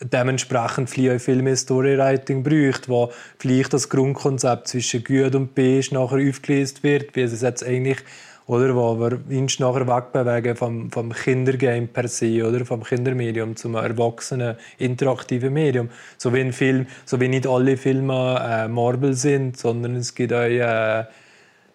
dementsprechend 0.00 0.90
vielleicht 0.90 1.24
viel 1.24 1.42
mehr 1.42 1.56
Storywriting 1.56 2.42
braucht, 2.42 2.88
wo 2.88 3.12
vielleicht 3.38 3.72
das 3.72 3.88
Grundkonzept 3.88 4.68
zwischen 4.68 5.04
Gut 5.04 5.34
und 5.34 5.54
Böse 5.54 5.94
nachher 5.94 6.28
aufgelöst 6.28 6.82
wird, 6.82 7.14
wie 7.14 7.22
es 7.22 7.40
jetzt 7.40 7.64
eigentlich 7.64 7.98
oder 8.46 8.74
wo 8.74 8.98
wir 8.98 9.20
uns 9.38 9.58
nachher 9.60 9.86
wegbewegen 9.86 10.56
vom, 10.56 10.90
vom 10.90 11.12
Kindergame 11.12 11.86
per 11.86 12.08
se 12.08 12.46
oder 12.46 12.64
vom 12.64 12.82
Kindermedium 12.82 13.56
zum 13.56 13.76
erwachsenen 13.76 14.56
interaktiven 14.78 15.52
Medium. 15.52 15.88
So 16.18 16.34
wie 16.34 16.40
ein 16.40 16.52
Film, 16.52 16.86
so 17.04 17.20
wie 17.20 17.28
nicht 17.28 17.46
alle 17.46 17.76
Filme 17.76 18.42
äh, 18.44 18.68
Marvel 18.68 19.14
sind, 19.14 19.56
sondern 19.56 19.96
es 19.96 20.14
gibt 20.14 20.32
auch 20.32 20.40
äh, 20.40 21.04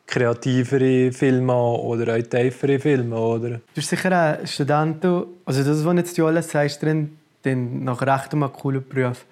kreativere 0.07 1.11
Filme 1.11 1.53
oder 1.53 2.15
auch 2.15 2.21
tiefere 2.21 2.79
Filme, 2.79 3.15
oder? 3.17 3.49
Du 3.49 3.61
bist 3.75 3.89
sicher 3.89 4.11
ein 4.11 4.47
Student, 4.47 5.05
also 5.45 5.63
das, 5.63 5.85
was 5.85 5.95
jetzt 5.97 6.17
du 6.17 6.25
alles 6.25 6.49
sagst, 6.49 6.81
drin 6.81 7.17
dann 7.43 7.83
nach 7.83 8.01
recht 8.01 8.33
um 8.33 8.43
einen 8.43 8.53
coolen 8.53 8.87
Beruf. 8.87 9.25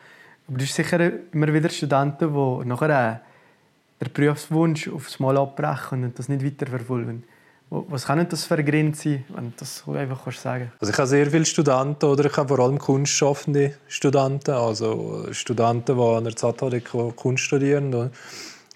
Aber 0.48 0.58
du 0.58 0.64
hast 0.64 0.76
sicher 0.76 1.12
immer 1.32 1.54
wieder 1.54 1.70
Studenten, 1.70 2.34
die 2.34 2.68
nachher 2.68 3.22
den 4.02 4.14
Berufswunsch 4.14 4.90
aufs 4.90 5.20
Mal 5.20 5.38
abbrechen 5.38 6.04
und 6.04 6.20
das 6.20 6.30
nicht 6.30 6.46
weiterverfolgen. 6.46 7.24
Was 7.70 8.06
kann 8.06 8.26
das 8.30 8.46
für 8.46 8.56
ein 8.56 8.66
Grund 8.66 8.96
sein, 8.96 9.26
wenn 9.30 9.46
du 9.46 9.54
das 9.58 9.84
einfach 9.88 10.24
kannst 10.24 10.42
sagen 10.42 10.72
also 10.80 10.92
Ich 10.92 10.98
habe 10.98 11.08
sehr 11.08 11.26
viele 11.32 11.46
Studenten 11.46 12.06
oder 12.06 12.26
ich 12.26 12.38
habe 12.38 12.56
vor 12.56 12.64
allem 12.64 12.78
kunstschaffende 12.78 13.74
Studenten, 13.88 14.52
also 14.52 15.26
Studenten, 15.32 15.98
die 15.98 16.02
an 16.02 16.24
der 16.26 16.36
ZHD 16.36 17.16
Kunst 17.16 17.44
studieren. 17.44 18.12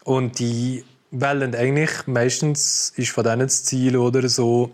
Und 0.03 0.39
die 0.39 0.83
wollen 1.11 1.55
eigentlich, 1.55 1.89
meistens 2.05 2.93
ist 2.95 3.11
von 3.11 3.23
denen 3.23 3.41
das 3.41 3.63
Ziel 3.63 3.97
oder 3.97 4.27
so, 4.29 4.71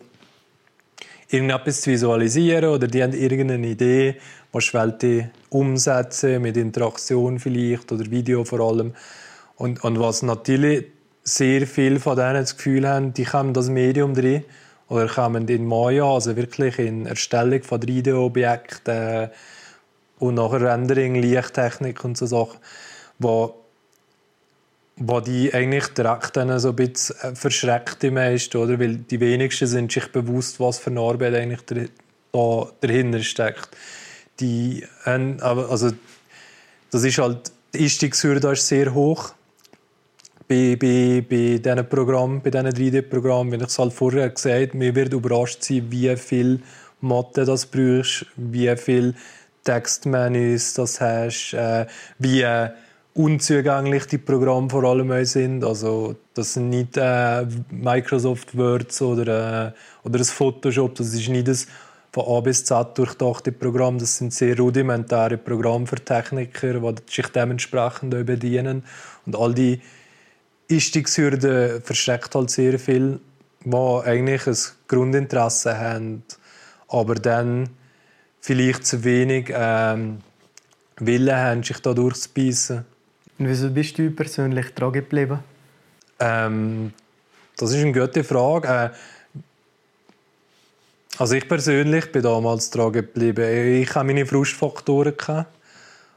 irgendetwas 1.30 1.82
zu 1.82 1.92
visualisieren 1.92 2.70
oder 2.70 2.88
die 2.88 3.02
haben 3.02 3.14
irgendeine 3.14 3.68
Idee, 3.68 4.18
was 4.52 4.72
die 5.02 5.28
umsetzen 5.50 6.42
mit 6.42 6.56
Interaktion 6.58 7.40
vielleicht 7.40 7.92
oder 7.92 8.10
Video 8.10 8.46
vor 8.46 8.60
allem. 8.60 8.94
Und, 9.56 9.84
und 9.84 10.00
was 10.00 10.22
natürlich 10.22 10.86
sehr 11.24 11.66
viel 11.66 12.00
von 12.00 12.16
denen 12.16 12.36
das 12.36 12.56
Gefühl 12.56 12.88
haben, 12.88 13.14
die 13.14 13.26
kommen 13.26 13.54
das 13.54 13.70
Medium 13.70 14.14
drin 14.14 14.44
oder 14.88 15.08
kommen 15.08 15.48
in 15.48 15.66
Maya, 15.66 16.06
also 16.06 16.36
wirklich 16.36 16.78
in 16.78 17.08
Erstellung 17.08 17.64
von 17.64 17.82
3D-Objekten 17.82 19.30
und 20.20 20.36
nachher 20.36 20.62
Rendering, 20.62 21.16
Lichttechnik 21.16 22.04
und 22.06 22.18
so 22.18 22.28
Sachen, 22.28 22.60
wo, 23.18 23.56
wo 24.98 25.20
die 25.20 25.54
eigentlich 25.54 25.88
direkt 25.90 26.38
dann 26.38 26.58
so 26.60 26.70
ein 26.70 26.76
bisschen 26.76 27.16
äh, 27.22 27.36
verschreckt 27.36 28.02
die 28.04 28.12
meisten, 28.12 28.58
oder? 28.58 28.80
Weil 28.80 28.98
die 28.98 29.20
wenigsten 29.20 29.68
sind 29.68 29.92
sich 29.92 30.12
bewusst, 30.12 30.60
was 30.60 30.80
für 30.80 30.90
eine 30.90 31.02
Arbeit 31.02 31.36
eigentlich 31.36 31.90
da 32.32 32.68
dahinter 32.82 33.22
steckt 33.22 33.70
die 34.40 34.84
haben, 35.04 35.40
also 35.42 35.92
das 36.92 37.04
ist 37.04 37.18
halt, 37.18 37.52
die 37.74 37.84
Einstiegshürde 37.84 38.52
ist 38.52 38.68
sehr 38.68 38.94
hoch 38.94 39.34
bei, 40.48 40.78
bei, 40.80 41.24
bei 41.28 41.58
diesen 41.58 41.90
Programmen, 41.90 42.42
bei 42.42 42.50
diesen 42.50 42.68
3D-Programmen. 42.70 43.52
Wenn 43.52 43.62
ich 43.62 43.68
es 43.68 43.80
halt 43.80 43.94
vorher 43.94 44.30
gesagt 44.30 44.70
habe, 44.70 44.78
mir 44.78 44.96
wird 44.96 45.14
überrascht 45.14 45.64
sein, 45.64 45.88
wie 45.90 46.16
viel 46.16 46.62
Mathe 47.02 47.46
das 47.46 47.66
brauchst, 47.66 48.26
wie 48.36 48.76
viel 48.78 49.16
Textmenüs 49.64 50.74
das 50.76 51.02
hast, 51.02 51.54
äh, 51.54 51.86
wie 52.20 52.46
unzugänglich 53.16 54.06
die 54.08 54.18
Programme 54.18 54.70
vor 54.70 54.84
allem 54.84 55.26
sind. 55.26 55.64
Also 55.64 56.16
das 56.34 56.54
sind 56.54 56.70
nicht 56.70 56.98
äh, 56.98 57.46
Microsoft 57.72 58.56
Word 58.58 59.02
oder, 59.02 59.68
äh, 59.68 59.72
oder 60.08 60.20
das 60.20 60.32
Photoshop, 60.32 60.96
das 60.96 61.14
ist 61.14 61.30
nicht 61.30 61.48
das 61.48 61.66
von 62.12 62.26
A 62.28 62.42
bis 62.42 62.64
Z 62.64 62.98
durchdachte 62.98 63.52
Programme. 63.52 64.00
Das 64.00 64.18
sind 64.18 64.34
sehr 64.34 64.58
rudimentäre 64.58 65.38
Programme 65.38 65.88
für 65.88 65.96
Techniker, 65.96 66.74
die 66.74 67.14
sich 67.14 67.28
dementsprechend 67.28 68.12
bedienen. 68.26 68.84
Und 69.26 69.36
all 69.36 69.54
die 69.54 69.82
Einstiegshürden 70.70 71.82
verschreckt 71.82 72.36
halt 72.36 72.50
sehr 72.50 72.80
viel, 72.80 73.20
die 73.64 73.76
eigentlich 73.76 74.48
ein 74.48 74.58
Grundinteresse 74.88 75.78
haben, 75.78 76.24
aber 76.88 77.16
dann 77.16 77.70
vielleicht 78.40 78.86
zu 78.86 79.04
wenig 79.04 79.52
ähm, 79.54 80.20
Willen 80.98 81.36
haben, 81.36 81.64
sich 81.64 81.80
da 81.80 81.94
durchzubeissen. 81.94 82.86
Und 83.38 83.50
wieso 83.50 83.70
bist 83.70 83.98
du 83.98 84.12
persönlich 84.12 84.74
dran 84.74 84.94
geblieben? 84.94 85.40
Ähm, 86.20 86.94
das 87.58 87.72
ist 87.72 87.82
eine 87.82 87.92
gute 87.92 88.24
Frage. 88.24 88.68
Äh, 88.68 88.90
also 91.18 91.36
ich 91.36 91.48
persönlich 91.48 92.12
bin 92.12 92.24
damals 92.24 92.70
dran 92.70 92.92
geblieben. 92.92 93.82
Ich 93.82 93.94
habe 93.96 94.08
meine 94.08 94.26
Frustfaktoren 94.26 95.16
gehabt, 95.16 95.50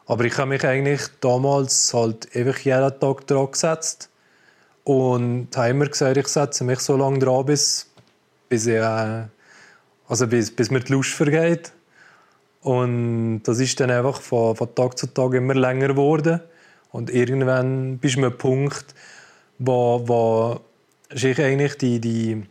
aber 0.07 0.25
ich 0.25 0.37
habe 0.39 0.49
mich 0.49 0.65
eigentlich 0.65 1.03
damals 1.21 1.93
halt 1.95 2.35
einfach 2.35 2.59
jeden 2.59 3.01
Tag 3.01 3.27
dran 3.27 3.51
gesetzt 3.51 4.11
und 4.85 5.49
habe 5.57 5.69
immer 5.69 5.87
gesagt, 5.87 6.17
ich 6.17 6.29
setze 6.29 6.65
mich 6.65 6.81
so 6.81 6.97
lange 6.97 7.19
dran, 7.19 7.45
bis, 7.47 7.91
bis, 8.49 8.67
ich, 8.67 8.75
äh, 8.75 9.25
also 10.09 10.27
bis, 10.27 10.51
bis 10.51 10.71
mir 10.71 10.81
die 10.81 10.93
Lust 10.93 11.11
vergeht. 11.11 11.73
Und 12.63 13.43
das 13.45 13.61
ist 13.61 13.79
dann 13.79 13.91
einfach 13.91 14.21
von, 14.21 14.57
von 14.57 14.75
Tag 14.75 14.99
zu 14.99 15.07
Tag 15.07 15.35
immer 15.35 15.55
länger 15.55 15.89
geworden. 15.89 16.41
Und 16.90 17.11
irgendwann 17.11 17.99
bist 17.99 18.16
du 18.16 18.21
an 18.21 18.26
einem 18.26 18.38
Punkt, 18.38 18.95
wo, 19.59 20.02
wo 20.07 20.61
sich 21.11 21.40
eigentlich 21.40 21.76
die, 21.76 22.00
die 22.00 22.42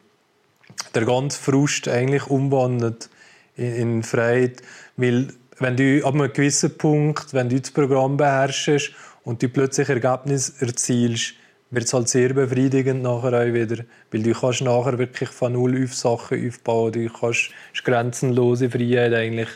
der 0.93 1.05
ganze 1.05 1.39
Frust 1.39 1.87
eigentlich 1.87 2.27
umwandelt 2.27 3.09
in, 3.55 3.75
in 3.75 4.03
Freiheit. 4.03 4.61
Weil 4.95 5.33
wenn 5.59 5.75
du 5.75 6.05
ab 6.05 6.13
einem 6.13 6.31
gewissen 6.31 6.77
Punkt, 6.77 7.33
wenn 7.33 7.49
du 7.49 7.59
das 7.59 7.71
Programm 7.71 8.17
beherrschst 8.17 8.91
und 9.23 9.41
du 9.41 9.49
plötzlich 9.49 9.89
Ergebnisse 9.89 10.53
erzielst, 10.65 11.33
wird 11.69 11.85
es 11.85 11.93
halt 11.93 12.07
sehr 12.07 12.33
befriedigend 12.33 13.01
nachher 13.01 13.41
auch 13.41 13.53
wieder. 13.53 13.83
Weil 14.11 14.23
du 14.23 14.33
kannst 14.33 14.61
nachher 14.61 14.97
wirklich 14.97 15.29
von 15.29 15.53
null 15.53 15.83
auf 15.83 15.93
Sachen 15.93 16.47
aufbauen. 16.47 16.93
Du 16.93 17.09
kannst 17.09 17.51
grenzenlose 17.83 18.69
Freiheit 18.69 19.13
eigentlich. 19.13 19.49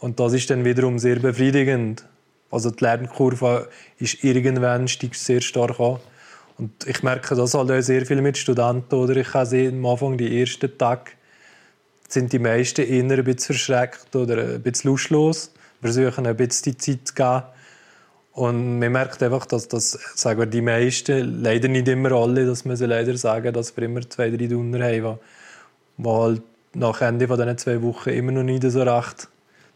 Und 0.00 0.20
das 0.20 0.34
ist 0.34 0.50
dann 0.50 0.64
wiederum 0.64 0.98
sehr 0.98 1.16
befriedigend. 1.16 2.04
Also 2.50 2.70
die 2.70 2.84
Lernkurve 2.84 3.68
ist 3.98 4.22
irgendwann 4.22 4.88
steigt 4.88 5.16
sehr 5.16 5.40
stark 5.40 5.80
an. 5.80 5.98
Und 6.56 6.86
ich 6.86 7.02
merke 7.02 7.34
das 7.34 7.54
halt 7.54 7.70
auch 7.70 7.80
sehr 7.80 8.06
viel 8.06 8.22
mit 8.22 8.38
Studenten. 8.38 8.94
Oder 8.94 9.16
ich 9.16 9.34
habe 9.34 9.46
sie 9.46 9.68
am 9.68 9.84
Anfang 9.86 10.16
die 10.16 10.40
ersten 10.40 10.76
Tage 10.78 11.12
sind 12.08 12.32
die 12.32 12.38
meisten 12.38 12.82
eher 12.82 13.02
ein 13.02 13.24
bisschen 13.24 13.56
verschreckt 13.56 14.14
oder 14.14 14.36
ein 14.36 14.62
bisschen 14.62 14.90
lustlos, 14.90 15.52
versuchen 15.80 16.26
ein 16.26 16.36
bisschen 16.36 16.72
die 16.72 16.78
Zeit 16.78 17.08
zu 17.08 17.14
geben. 17.14 17.42
Und 18.32 18.78
man 18.78 18.92
merkt 18.92 19.22
einfach, 19.22 19.46
dass 19.46 19.68
das, 19.68 19.92
sagen 20.14 20.40
wir, 20.40 20.46
die 20.46 20.60
meisten, 20.60 21.42
leider 21.42 21.68
nicht 21.68 21.86
immer 21.88 22.12
alle, 22.12 22.46
das 22.46 22.64
müssen 22.64 22.88
leider 22.88 23.16
sagen, 23.16 23.52
dass 23.52 23.76
wir 23.76 23.84
immer 23.84 24.08
zwei, 24.08 24.30
drei 24.30 24.46
Donner 24.46 24.84
haben, 24.84 25.18
die 25.98 26.08
halt 26.08 26.42
nach 26.74 27.00
Ende 27.00 27.28
von 27.28 27.38
diesen 27.38 27.58
zwei 27.58 27.82
Wochen 27.82 28.10
immer 28.10 28.32
noch 28.32 28.42
nicht 28.42 28.64
so 28.64 28.82
recht 28.82 29.28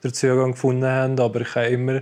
den 0.03 0.13
Zugang 0.13 0.53
gefunden 0.53 0.87
haben. 0.87 1.21
Aber 1.21 1.41
ich 1.41 1.55
habe 1.55 1.67
immer 1.67 2.01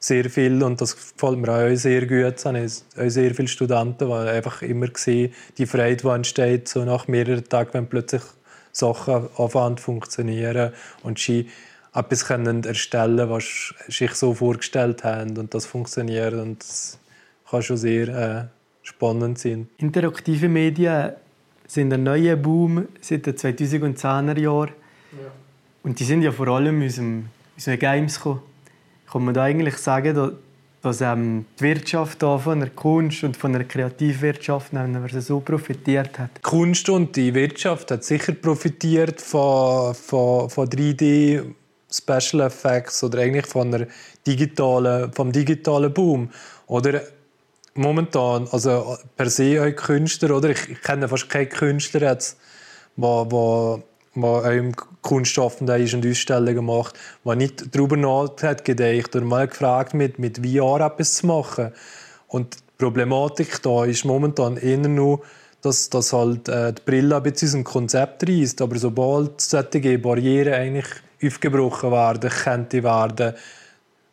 sehr 0.00 0.30
viel, 0.30 0.62
und 0.62 0.80
das 0.80 0.96
gefällt 0.96 1.38
mir 1.38 1.50
auch 1.50 1.76
sehr 1.76 2.06
gut, 2.06 2.34
es 2.36 2.44
haben 2.46 2.56
auch 2.56 3.10
sehr 3.10 3.34
viele 3.34 3.48
Studenten, 3.48 4.08
die 4.08 4.12
einfach 4.12 4.62
immer 4.62 4.88
sehen, 4.94 5.32
die 5.58 5.66
Freude, 5.66 5.96
die 5.96 6.08
entsteht, 6.08 6.68
so 6.68 6.84
nach 6.84 7.06
mehreren 7.06 7.46
Tagen, 7.48 7.74
wenn 7.74 7.86
plötzlich 7.86 8.22
Sachen 8.72 9.28
anfangen 9.36 9.76
zu 9.76 9.84
funktionieren 9.84 10.72
und 11.02 11.18
sie 11.18 11.48
etwas 11.92 12.24
können 12.24 12.62
erstellen 12.64 13.28
was 13.28 13.74
sie 13.88 13.92
sich 13.92 14.14
so 14.14 14.34
vorgestellt 14.34 15.04
haben 15.04 15.36
und 15.36 15.52
das 15.54 15.66
funktioniert 15.66 16.34
und 16.34 16.60
das 16.60 16.98
kann 17.50 17.62
schon 17.62 17.76
sehr 17.76 18.08
äh, 18.08 18.44
spannend 18.82 19.38
sein. 19.38 19.68
Interaktive 19.78 20.48
Medien 20.48 21.12
sind 21.66 21.92
ein 21.92 22.04
neuer 22.04 22.36
Boom 22.36 22.88
seit 23.00 23.26
den 23.26 23.34
2010er 23.34 24.38
Jahren. 24.38 24.70
Ja. 25.12 25.30
Und 25.82 25.98
die 25.98 26.04
sind 26.04 26.22
ja 26.22 26.32
vor 26.32 26.48
allem 26.48 26.82
aus, 26.82 26.94
dem, 26.94 27.26
aus 27.56 27.64
den 27.64 27.78
Games 27.78 28.16
gekommen. 28.16 28.42
Kann 29.10 29.24
man 29.24 29.34
da 29.34 29.42
eigentlich 29.44 29.76
sagen, 29.76 30.36
dass, 30.82 31.00
ähm, 31.00 31.46
die 31.58 31.64
Wirtschaft 31.64 32.22
da 32.22 32.38
von 32.38 32.60
der 32.60 32.70
Kunst 32.70 33.24
und 33.24 33.36
von 33.36 33.52
der 33.52 33.64
Kreativwirtschaft 33.64 34.72
so 35.18 35.40
profitiert 35.40 36.18
hat? 36.18 36.30
Die 36.36 36.42
Kunst 36.42 36.88
und 36.88 37.16
die 37.16 37.34
Wirtschaft 37.34 37.90
hat 37.90 38.04
sicher 38.04 38.32
profitiert 38.32 39.20
von, 39.20 39.94
von, 39.94 40.48
von 40.48 40.68
3D 40.68 41.44
Special 41.90 42.46
Effects 42.46 43.02
oder 43.02 43.18
eigentlich 43.18 43.46
von 43.46 43.70
der 43.70 43.88
digitalen, 44.26 45.12
vom 45.12 45.32
digitalen 45.32 45.92
Boom. 45.92 46.30
Oder 46.68 47.02
momentan, 47.74 48.46
also 48.52 48.96
per 49.16 49.28
se 49.28 49.60
auch 49.60 49.74
Künstler, 49.74 50.36
oder? 50.36 50.50
Ich, 50.50 50.68
ich 50.68 50.80
kenne 50.82 51.08
fast 51.08 51.28
keinen 51.28 51.48
Künstler 51.48 52.12
jetzt, 52.12 52.38
der, 52.96 53.82
der, 54.14 54.42
der 54.42 54.52
im 54.52 54.74
Kunstschaffenden 55.02 55.82
ist 55.82 55.94
und 55.94 56.06
Ausstellungen 56.06 56.64
macht, 56.64 56.94
der 57.24 57.36
nicht 57.36 57.74
darüber 57.74 57.96
nachgedacht 57.96 58.68
hat, 58.68 59.16
oder 59.16 59.24
mal 59.24 59.48
gefragt 59.48 59.94
mit, 59.94 60.18
mit 60.18 60.38
VR 60.38 60.86
etwas 60.86 61.14
zu 61.14 61.26
machen. 61.26 61.72
Und 62.28 62.56
die 62.56 62.84
Problematik 62.84 63.62
da 63.62 63.84
ist 63.84 64.04
momentan 64.04 64.56
eher 64.56 64.78
nur, 64.78 65.20
dass, 65.62 65.90
dass 65.90 66.12
halt 66.12 66.48
äh, 66.48 66.72
die 66.72 66.82
Brille 66.84 67.16
ein 67.16 67.22
bisschen 67.22 67.58
unser 67.58 67.70
Konzept 67.70 68.28
reißt. 68.28 68.62
Aber 68.62 68.78
sobald 68.78 69.40
solche 69.40 69.98
Barrieren 69.98 70.54
eigentlich 70.54 70.86
aufgebrochen 71.22 71.90
werden, 71.90 72.30
könnte 72.30 72.82
werden, 72.82 73.34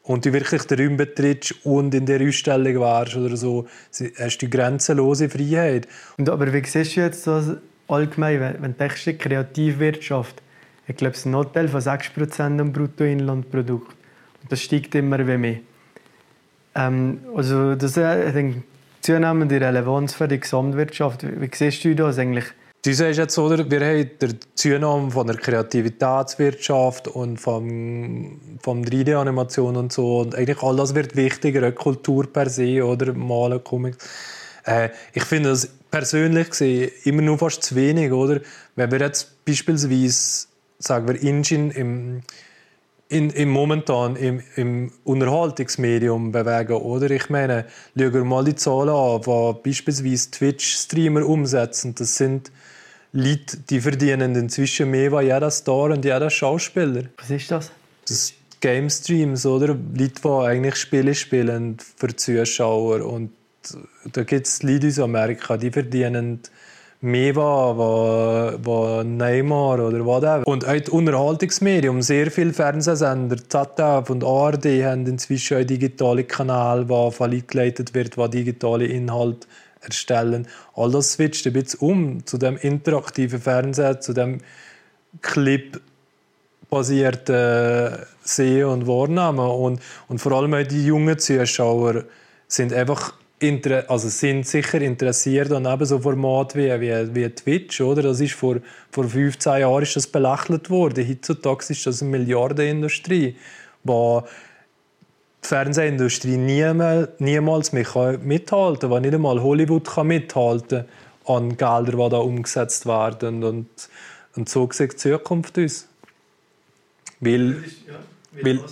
und 0.07 0.25
du 0.25 0.31
wirklich 0.31 0.63
den 0.63 0.79
Raum 0.79 0.97
betrittst 0.97 1.65
und 1.65 1.93
in 1.93 2.05
der 2.05 2.25
Ausstellung 2.25 2.79
warst 2.79 3.17
oder 3.17 3.35
so, 3.35 3.67
hast 4.17 4.37
du 4.37 4.49
grenzenlose 4.49 5.29
Freiheit. 5.29 5.85
Und 6.17 6.29
aber 6.29 6.53
wie 6.53 6.65
siehst 6.65 6.95
du 6.95 7.01
jetzt 7.01 7.27
das 7.27 7.57
allgemein, 7.87 8.39
wenn, 8.39 8.61
wenn 8.61 8.71
du 8.71 8.77
denkst, 8.77 9.17
Kreativwirtschaft, 9.17 10.41
ich 10.87 10.95
glaube, 10.95 11.13
es 11.13 11.19
ist 11.19 11.25
ein 11.25 11.35
Anteil 11.35 11.67
von 11.67 11.81
6% 11.81 12.59
am 12.59 12.71
Bruttoinlandprodukt. 12.71 13.95
Und 14.41 14.51
das 14.51 14.61
steigt 14.61 14.95
immer 14.95 15.17
mehr. 15.17 15.57
Ähm, 16.75 17.19
also 17.35 17.75
das 17.75 17.97
hat 17.97 18.35
eine 18.35 18.63
zunehmende 19.01 19.59
Relevanz 19.59 20.13
für 20.13 20.27
die 20.27 20.39
Gesamtwirtschaft. 20.39 21.23
Wie 21.23 21.49
siehst 21.53 21.83
du 21.83 21.95
das 21.95 22.17
eigentlich? 22.17 22.45
Du 22.83 22.93
sagst 22.93 23.17
jetzt, 23.17 23.37
oder, 23.37 23.69
wir 23.69 23.81
haben 23.81 24.09
die 24.21 24.39
Zunahme 24.55 25.11
von 25.11 25.27
der 25.27 25.35
Kreativitätswirtschaft 25.35 27.09
und 27.09 27.37
vom 27.37 28.39
3D-Animation 28.63 29.75
und 29.75 29.91
so. 29.91 30.19
Und 30.19 30.35
eigentlich 30.35 30.61
all 30.61 30.75
das 30.77 30.95
wird 30.95 31.15
wichtiger, 31.15 31.69
Kultur 31.73 32.31
per 32.31 32.49
se, 32.49 32.85
oder 32.85 33.13
Malen, 33.13 33.61
Comics. 33.63 33.97
Äh, 34.63 34.89
ich 35.13 35.23
finde 35.23 35.49
das 35.49 35.76
persönlich 35.91 36.49
gesehen 36.49 36.91
immer 37.03 37.21
nur 37.21 37.37
fast 37.37 37.63
zu 37.63 37.75
wenig, 37.75 38.11
oder? 38.11 38.41
Wenn 38.75 38.91
wir 38.91 38.99
jetzt 38.99 39.43
beispielsweise, 39.45 40.47
sagen 40.79 41.07
wir, 41.07 41.21
Engine 41.21 41.73
im, 41.73 42.21
in, 43.09 43.29
im 43.29 43.49
momentan 43.49 44.15
im, 44.15 44.41
im 44.55 44.91
Unterhaltungsmedium 45.03 46.31
bewegen, 46.31 46.73
oder? 46.73 47.09
Ich 47.11 47.29
meine, 47.29 47.65
schauen 47.97 48.13
wir 48.13 48.23
mal 48.23 48.43
die 48.43 48.55
Zahlen 48.55 48.89
an, 48.89 49.21
die 49.21 49.69
beispielsweise 49.69 50.31
Twitch-Streamer 50.31 51.25
umsetzen. 51.25 51.95
Das 51.95 52.17
sind 52.17 52.51
Leute, 53.13 53.57
die 53.69 53.79
verdienen 53.79 54.35
inzwischen 54.35 54.91
mehr 54.91 55.13
als 55.13 55.25
jeder 55.25 55.51
Star 55.51 55.91
und 55.91 56.03
jeder 56.03 56.29
Schauspieler. 56.29 57.03
Was 57.17 57.29
ist 57.29 57.49
das? 57.49 57.71
Das 58.07 58.33
Game 58.59 58.89
Streams, 58.89 59.45
oder? 59.45 59.67
Leute, 59.67 60.21
die 60.23 60.29
eigentlich 60.29 60.75
Spiele 60.75 61.15
spielen 61.15 61.77
für 61.95 62.15
Zuschauer. 62.15 63.05
Und 63.05 63.31
da 64.11 64.23
gibt 64.23 64.47
es 64.47 64.63
Leute 64.63 64.87
aus 64.87 64.99
Amerika, 64.99 65.57
die 65.57 65.71
verdienen 65.71 66.41
mehr 67.01 67.37
als 67.37 69.05
Neymar 69.05 69.79
oder 69.79 70.05
whatever. 70.05 70.47
Und 70.47 70.67
auch 70.67 70.75
das 70.75 70.89
Unterhaltungsmedium, 70.89 72.01
sehr 72.01 72.31
viele 72.31 72.53
Fernsehsender, 72.53 73.37
ZDF 73.37 74.09
und 74.09 74.23
ARD 74.23 74.65
haben 74.83 75.05
inzwischen 75.05 75.61
auch 75.61 75.65
digitale 75.65 76.23
Kanäle, 76.23 76.89
wo 76.89 77.11
verleitet 77.11 77.93
wird, 77.93 78.17
wo 78.17 78.27
digitale 78.27 78.85
Inhalte 78.85 79.47
erstellen. 79.81 80.47
All 80.75 80.91
das 80.91 81.13
switcht 81.13 81.45
ein 81.45 81.53
bisschen 81.53 81.79
um 81.79 82.25
zu 82.25 82.37
dem 82.37 82.57
interaktiven 82.57 83.39
Fernsehen, 83.39 84.01
zu 84.01 84.13
dem 84.13 84.39
Clip 85.21 85.79
basierten 86.69 87.97
Sehen 88.23 88.65
und 88.65 88.87
Wahrnehmen. 88.87 89.39
Und, 89.39 89.81
und 90.07 90.19
vor 90.19 90.31
allem 90.33 90.53
auch 90.53 90.67
die 90.67 90.85
jungen 90.85 91.17
Zuschauer 91.17 92.03
sind 92.47 92.73
einfach 92.73 93.13
also 93.87 94.09
sind 94.09 94.47
sicher 94.47 94.81
interessiert 94.81 95.51
an 95.51 95.65
eben 95.65 95.85
so 95.85 95.99
Formaten 95.99 96.59
wie, 96.59 96.81
wie, 96.81 97.15
wie 97.15 97.29
Twitch. 97.29 97.81
Oder? 97.81 98.01
Das 98.01 98.19
ist 98.19 98.33
vor, 98.33 98.57
vor 98.91 99.03
15 99.03 99.61
Jahren 99.61 99.83
ist 99.83 99.95
das 99.95 100.07
belächelt 100.07 100.69
worden. 100.69 101.07
Heutzutage 101.07 101.65
ist 101.69 101.85
das 101.85 102.01
eine 102.01 102.11
Milliardenindustrie, 102.11 103.35
wo 103.83 104.23
die 105.43 105.47
Fernsehindustrie 105.47 106.37
niemals, 106.37 107.09
niemals 107.19 107.73
mehr 107.73 108.17
mithalten 108.23 108.79
kann, 108.79 108.89
wo 108.89 108.99
nicht 108.99 109.13
einmal 109.13 109.41
Hollywood 109.41 109.85
kann 109.85 110.07
mithalten 110.07 110.85
an 111.25 111.57
Geldern, 111.57 111.85
die 111.85 112.09
da 112.09 112.17
umgesetzt 112.17 112.87
werden. 112.87 113.43
Und, 113.43 113.67
und 114.35 114.49
so 114.49 114.67
sieht 114.71 114.93
die 114.93 114.97
Zukunft 114.97 115.59
aus. 115.59 115.87
Weil, 117.19 117.63
ja, 117.87 117.93
weil, 118.31 118.59
weil 118.59 118.65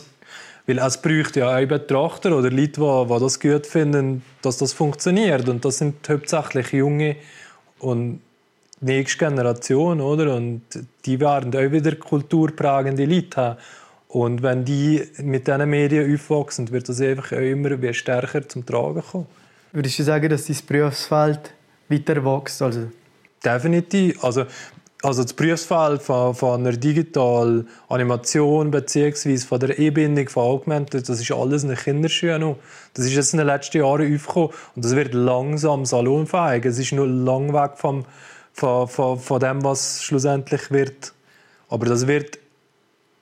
es 0.68 0.98
bräuchte 1.02 1.42
ja 1.42 1.56
auch 1.56 1.68
Betrachter 1.68 2.36
oder 2.36 2.50
Leute, 2.50 2.82
die, 2.82 3.14
die 3.14 3.20
das 3.20 3.40
gut 3.40 3.68
finden, 3.68 4.24
dass 4.42 4.58
das 4.58 4.74
funktioniert. 4.74 5.48
Und 5.48 5.64
das 5.64 5.78
sind 5.78 6.08
hauptsächlich 6.10 6.72
junge 6.72 7.18
und 7.80 8.22
nächste 8.82 9.26
Generation, 9.26 10.02
oder? 10.02 10.36
Und 10.36 10.62
die 11.06 11.20
werden 11.20 11.56
auch 11.56 11.72
wieder 11.72 11.96
kulturprägende 11.96 13.06
Leute 13.06 13.38
haben. 13.38 13.58
Und 14.08 14.42
wenn 14.42 14.64
die 14.64 15.04
mit 15.18 15.48
diesen 15.48 15.70
Medien 15.70 16.14
aufwachsen, 16.14 16.72
wird 16.72 16.88
das 16.88 17.02
einfach 17.02 17.34
immer 17.34 17.94
stärker 17.94 18.48
zum 18.48 18.66
Tragen 18.66 19.04
kommen. 19.04 19.28
Würdest 19.72 20.00
du 20.00 20.04
sagen, 20.04 20.30
dass 20.30 20.46
dein 20.46 20.58
Berufsfeld 20.68 21.54
weiter 21.90 22.24
wächst? 22.24 22.62
Also 22.62 22.88
Definitiv. 23.46 24.24
Also, 24.24 24.46
also 25.06 25.22
das 25.22 25.34
Berufsfeld 25.34 26.02
von, 26.02 26.34
von 26.34 26.62
einer 26.62 26.76
digitalen 26.76 27.68
Animation 27.90 28.72
bzw. 28.72 29.38
von 29.38 29.60
der 29.60 29.78
E-Bindung 29.78 30.28
von 30.30 30.44
Augmented, 30.44 31.08
das 31.08 31.22
ist 31.22 31.32
alles 31.32 31.64
in 31.64 31.70
den. 31.76 32.56
Das 32.96 33.06
ist 33.06 33.14
jetzt 33.14 33.34
in 33.34 33.38
den 33.38 33.48
letzten 33.48 33.78
Jahren 33.78 34.16
aufgekommen 34.16 34.50
und 34.76 34.84
das 34.84 34.96
wird 34.96 35.14
langsam 35.14 35.86
salonfähig. 35.86 36.66
Es 36.66 36.80
ist 36.80 36.92
nur 36.92 37.08
lang 37.08 37.54
weg 37.54 37.74
vom, 37.76 38.06
von, 38.54 38.88
von, 38.88 39.20
von 39.20 39.40
dem, 39.40 39.64
was 39.64 40.04
schlussendlich 40.04 40.72
wird. 40.72 41.14
Aber 41.70 41.86
das 41.86 42.08
wird 42.08 42.40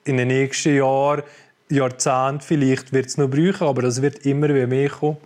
in 0.05 0.17
den 0.17 0.29
nächsten 0.29 0.77
Jahren, 0.77 1.23
Jahrzehnten 1.69 2.41
vielleicht, 2.41 2.93
wird 2.93 3.07
es 3.07 3.17
noch 3.17 3.29
brauchen, 3.29 3.67
aber 3.67 3.81
das 3.81 4.01
wird 4.01 4.25
immer 4.25 4.47
mehr 4.47 4.89
kommen. 4.89 5.17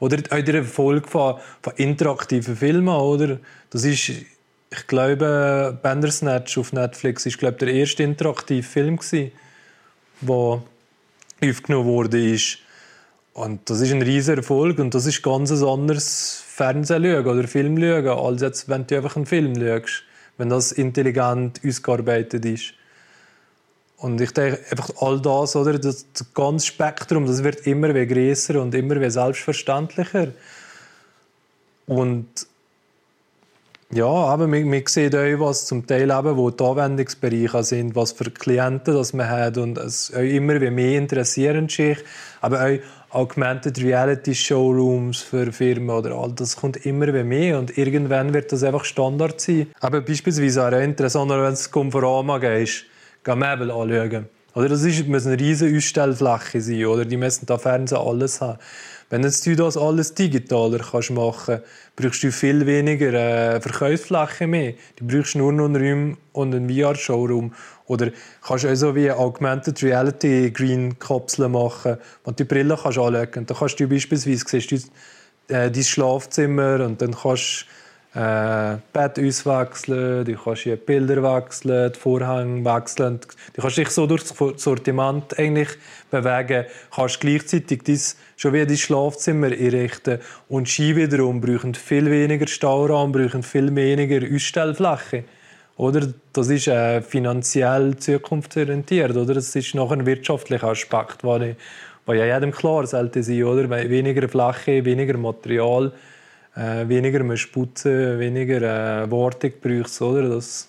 Oder 0.00 0.18
auch 0.30 0.42
der 0.42 0.54
Erfolg 0.56 1.08
von, 1.08 1.36
von 1.62 1.72
interaktiven 1.76 2.56
Filmen, 2.56 2.94
oder? 2.94 3.38
Das 3.70 3.84
ist, 3.84 4.10
ich 4.70 4.86
glaube, 4.86 5.78
Bandersnatch 5.82 6.58
auf 6.58 6.72
Netflix 6.72 7.26
ist, 7.26 7.38
glaube 7.38 7.58
der 7.58 7.72
erste 7.72 8.02
interaktive 8.02 8.62
Film 8.62 8.96
gewesen, 8.96 9.32
der 10.20 10.62
aufgenommen 11.42 11.86
wurde. 11.86 12.38
Und 13.32 13.68
das 13.68 13.80
ist 13.80 13.92
ein 13.92 14.02
riesiger 14.02 14.38
Erfolg 14.38 14.78
und 14.78 14.94
das 14.94 15.06
ist 15.06 15.22
ganz 15.22 15.50
ein 15.50 15.62
anderes 15.62 16.42
Fernsehen 16.46 17.26
oder 17.26 17.46
Film 17.46 17.78
schauen, 17.78 18.08
als 18.08 18.40
jetzt, 18.40 18.68
wenn 18.68 18.86
du 18.86 18.96
einfach 18.96 19.16
einen 19.16 19.26
Film 19.26 19.54
schaust, 19.54 20.04
wenn 20.38 20.48
das 20.48 20.72
intelligent 20.72 21.60
ausgearbeitet 21.64 22.44
ist. 22.44 22.72
Und 23.98 24.20
ich 24.20 24.32
denke, 24.32 24.60
einfach 24.70 24.90
all 25.00 25.20
das, 25.20 25.56
oder, 25.56 25.78
das, 25.78 26.06
ganze 26.34 26.66
Spektrum, 26.66 27.26
das 27.26 27.42
wird 27.42 27.66
immer 27.66 27.92
größer 27.92 28.60
und 28.60 28.74
immer 28.74 29.10
selbstverständlicher. 29.10 30.28
Und 31.86 32.26
Ja, 33.96 34.08
aber 34.08 34.46
wir, 34.52 34.62
wir 34.62 34.82
sehen 34.88 35.14
auch, 35.14 35.46
was 35.46 35.64
zum 35.64 35.86
Teil 35.86 36.10
eben, 36.10 36.36
wo 36.36 36.50
die 36.50 36.62
Anwendungsbereiche 36.62 37.64
sind, 37.64 37.96
was 37.96 38.12
für 38.12 38.30
Klienten 38.30 38.92
das 38.92 39.14
man 39.14 39.26
hat 39.26 39.56
und 39.56 39.78
es 39.78 40.10
immer 40.10 40.58
mehr 40.58 40.98
interessieren 40.98 41.70
sich, 41.70 41.96
aber 42.42 42.62
auch 42.62 43.20
Augmented 43.22 43.82
Reality 43.82 44.34
Showrooms 44.34 45.22
für 45.22 45.50
Firmen 45.50 45.88
oder 45.88 46.14
all 46.14 46.30
das 46.32 46.56
kommt 46.56 46.84
immer 46.84 47.10
mehr 47.24 47.58
und 47.58 47.78
irgendwann 47.78 48.34
wird 48.34 48.52
das 48.52 48.64
einfach 48.64 48.84
Standard 48.84 49.40
sein. 49.40 49.68
Aber 49.80 50.02
beispielsweise 50.02 50.66
auch 50.66 50.72
interessant, 50.72 51.30
wenn 51.30 51.54
es 51.54 51.70
Konforama 51.70 52.36
gehst, 52.36 52.84
geh 53.24 53.34
Möbel 53.34 53.70
anschauen. 53.70 54.26
Oder 54.54 54.68
das 54.68 54.82
ist, 54.84 55.08
muss 55.08 55.26
eine 55.26 55.40
riesige 55.40 55.74
Ausstellfläche 55.74 56.60
sein, 56.60 56.84
oder? 56.84 57.06
Die 57.06 57.16
müssen 57.16 57.46
da 57.46 57.56
Fernsehen 57.56 57.98
alles 57.98 58.42
haben. 58.42 58.58
Wenn 59.08 59.22
jetzt 59.22 59.46
du 59.46 59.54
das 59.54 59.76
alles 59.76 60.14
digitaler 60.14 60.80
kannst 60.80 61.10
machen 61.10 61.60
brauchst 61.94 62.22
du 62.22 62.32
viel 62.32 62.66
weniger 62.66 63.12
äh, 63.12 63.60
Verkaufsfläche 63.60 64.46
mehr. 64.46 64.74
Du 64.96 65.06
brauchst 65.06 65.36
nur 65.36 65.52
noch 65.52 65.64
einen 65.66 65.76
Raum 65.76 66.16
und 66.32 66.54
einen 66.54 66.68
VR-Showroom. 66.68 67.54
Oder 67.86 68.10
kannst 68.42 68.64
du 68.64 68.76
so 68.76 68.94
wie 68.94 69.10
Augmented 69.10 69.82
Reality 69.82 70.50
Green 70.50 70.98
Kapseln 70.98 71.52
machen, 71.52 71.98
und 72.24 72.38
die 72.38 72.44
Brille 72.44 72.76
kannst 72.80 72.98
anlegen. 72.98 73.46
Dann 73.46 73.56
kannst 73.56 73.78
du 73.78 73.88
beispielsweise 73.88 74.44
siehst 74.46 74.72
du 74.72 75.54
äh, 75.54 75.70
dein 75.70 75.84
Schlafzimmer 75.84 76.84
und 76.84 77.00
dann 77.00 77.14
kannst 77.14 77.66
äh, 78.16 78.78
Bett 78.94 79.18
auswechseln, 79.18 80.24
du 80.24 80.34
kannst 80.36 80.64
die 80.64 80.74
Bilder 80.74 81.22
wechseln, 81.22 81.92
die 81.92 81.98
Vorhänge 81.98 82.64
wechseln. 82.64 83.20
Du 83.52 83.60
kannst 83.60 83.76
dich 83.76 83.90
so 83.90 84.06
durch 84.06 84.24
das 84.24 84.62
Sortiment 84.62 85.38
eigentlich 85.38 85.68
bewegen, 86.10 86.64
kannst 86.94 87.20
gleichzeitig 87.20 87.82
dies, 87.84 88.16
schon 88.38 88.54
wie 88.54 88.64
dein 88.64 88.76
Schlafzimmer 88.78 89.48
einrichten. 89.48 90.20
Und 90.48 90.66
Ski 90.66 90.96
wiederum 90.96 91.42
brauchen 91.42 91.74
viel 91.74 92.10
weniger 92.10 92.46
Stauraum, 92.46 93.12
brauchen 93.12 93.42
viel 93.42 93.74
weniger 93.76 94.34
Ausstellfläche. 94.34 95.24
Oder? 95.76 96.08
Das 96.32 96.48
ist 96.48 96.68
äh, 96.68 97.02
finanziell 97.02 97.98
zukunftsorientiert. 97.98 99.14
Oder? 99.14 99.34
Das 99.34 99.54
ist 99.54 99.74
noch 99.74 99.92
ein 99.92 100.06
wirtschaftlicher 100.06 100.68
Aspekt, 100.68 101.22
der 101.22 101.54
ja 102.08 102.34
jedem 102.34 102.52
klar 102.52 102.86
sollte 102.86 103.22
sein. 103.22 103.44
Oder? 103.44 103.68
Weniger 103.68 104.26
Fläche, 104.26 104.86
weniger 104.86 105.18
Material 105.18 105.92
äh, 106.56 106.88
weniger 106.88 107.22
musst 107.22 107.52
putzen, 107.52 108.18
weniger 108.18 109.02
äh, 109.02 109.10
Wartung 109.10 109.52
brauchst, 109.60 110.00
oder? 110.02 110.28
Das 110.28 110.68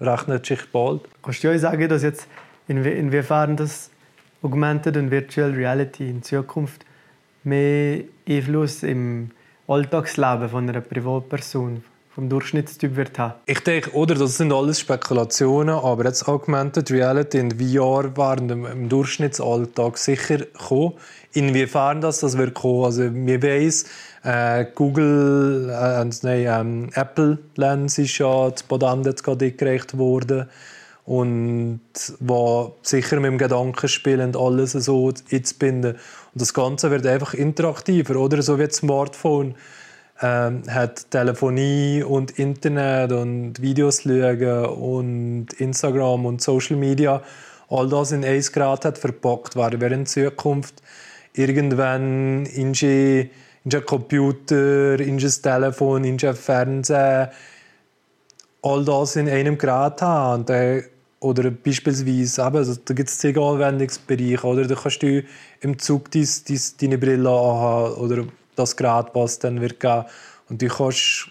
rechnet 0.00 0.46
sich 0.46 0.70
bald. 0.70 1.02
Kannst 1.22 1.42
du 1.42 1.48
euch 1.48 1.60
sagen, 1.60 1.88
dass 1.88 2.02
jetzt 2.02 2.28
inwie 2.68 2.92
inwiefern 2.92 3.56
das 3.56 3.90
Augmented 4.42 4.96
und 4.96 5.10
Virtual 5.10 5.50
Reality 5.50 6.08
in 6.08 6.22
Zukunft 6.22 6.84
mehr 7.42 8.04
Einfluss 8.28 8.82
im 8.82 9.30
Alltagsleben 9.66 10.48
von 10.48 10.68
einer 10.68 10.80
Privatperson 10.80 11.82
vom 12.18 12.28
Durchschnittstyp 12.28 12.96
wird 12.96 13.16
haben? 13.16 13.34
Ich 13.46 13.60
denke, 13.60 13.92
oder 13.94 14.16
das 14.16 14.38
sind 14.38 14.52
alles 14.52 14.80
Spekulationen, 14.80 15.76
aber 15.76 16.04
jetzt 16.04 16.26
Augmented 16.26 16.90
Reality 16.90 17.38
in 17.38 17.52
VR 17.52 18.16
werden 18.16 18.50
im 18.66 18.88
Durchschnittsalltag 18.88 19.96
sicher 19.98 20.38
kommen. 20.66 20.94
Inwiefern 21.32 22.00
das, 22.00 22.18
das 22.18 22.36
wird 22.36 22.54
kommen, 22.54 22.86
also 22.86 23.14
wir 23.14 23.40
wissen, 23.40 23.88
äh, 24.24 24.66
Google, 24.74 25.70
äh, 25.70 26.04
nein, 26.22 26.46
ähm, 26.48 26.90
Apple 26.94 27.38
Lens 27.54 27.98
ist 27.98 28.18
ja 28.18 28.52
zu 28.52 28.64
Patent 28.64 29.06
jetzt 29.06 29.22
gerade 29.22 29.44
eingereicht 29.44 29.96
worden 29.96 30.48
und 31.04 31.80
wo 32.18 32.74
sicher 32.82 33.20
mit 33.20 33.30
dem 33.30 33.38
Gedanken 33.38 33.86
spielend 33.86 34.36
alles 34.36 34.72
so 34.72 35.12
einzubinden. 35.30 35.92
Und 35.92 36.00
das 36.34 36.52
Ganze 36.52 36.90
wird 36.90 37.06
einfach 37.06 37.34
interaktiver, 37.34 38.16
oder? 38.16 38.42
So 38.42 38.58
wie 38.58 38.66
das 38.66 38.78
Smartphone 38.78 39.54
ähm, 40.20 40.62
hat 40.68 41.10
Telefonie 41.10 42.02
und 42.02 42.38
Internet 42.38 43.12
und 43.12 43.60
Videos 43.60 44.02
schauen 44.02 44.66
und 44.66 45.52
Instagram 45.54 46.26
und 46.26 46.40
Social 46.40 46.76
Media 46.76 47.22
all 47.68 47.88
das 47.88 48.12
in 48.12 48.24
ein 48.24 48.40
Grad 48.40 48.84
hat 48.84 48.98
verpackt, 48.98 49.56
wäre 49.56 49.94
in 49.94 50.06
Zukunft 50.06 50.82
irgendwann 51.34 52.46
in 52.46 52.72
ein 52.72 53.86
Computer, 53.86 54.98
in 54.98 55.16
ein 55.16 55.32
Telefon, 55.42 56.04
in 56.04 56.18
ein 56.20 56.34
Fernsehen, 56.34 57.28
all 58.62 58.84
das 58.84 59.16
in 59.16 59.28
einem 59.28 59.58
Gerät 59.58 60.02
haben. 60.02 60.44
Und, 60.44 60.84
oder 61.20 61.50
beispielsweise, 61.50 62.42
eben, 62.42 62.56
also, 62.56 62.76
da 62.84 62.94
gibt 62.94 63.08
es 63.08 63.18
zig 63.18 63.36
Anwendungsbereiche, 63.36 64.46
oder? 64.46 64.66
Da 64.66 64.74
kannst 64.76 65.02
du 65.02 65.22
im 65.60 65.78
Zug 65.78 66.10
dies, 66.10 66.44
dies, 66.44 66.76
deine 66.76 66.96
Brille 66.96 67.28
anhaben 67.28 67.94
oder 67.96 68.24
das 68.58 68.76
Gerät, 68.76 69.06
was 69.14 69.38
dann 69.38 69.60
wird 69.60 69.80
geben. 69.80 70.04
Und 70.48 70.62
du 70.62 70.68
kannst 70.68 71.28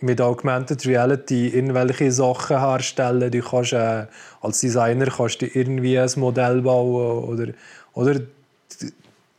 mit 0.00 0.20
Augmented 0.20 0.86
Reality 0.86 1.48
irgendwelche 1.48 2.12
Sachen 2.12 2.58
herstellen. 2.58 3.30
Du 3.30 3.42
kannst, 3.42 3.72
äh, 3.72 4.06
als 4.40 4.60
Designer 4.60 5.06
kannst 5.06 5.42
du 5.42 5.46
irgendwie 5.46 5.98
ein 5.98 6.10
Modell 6.16 6.62
bauen 6.62 7.24
oder, 7.24 7.52
oder 7.94 8.20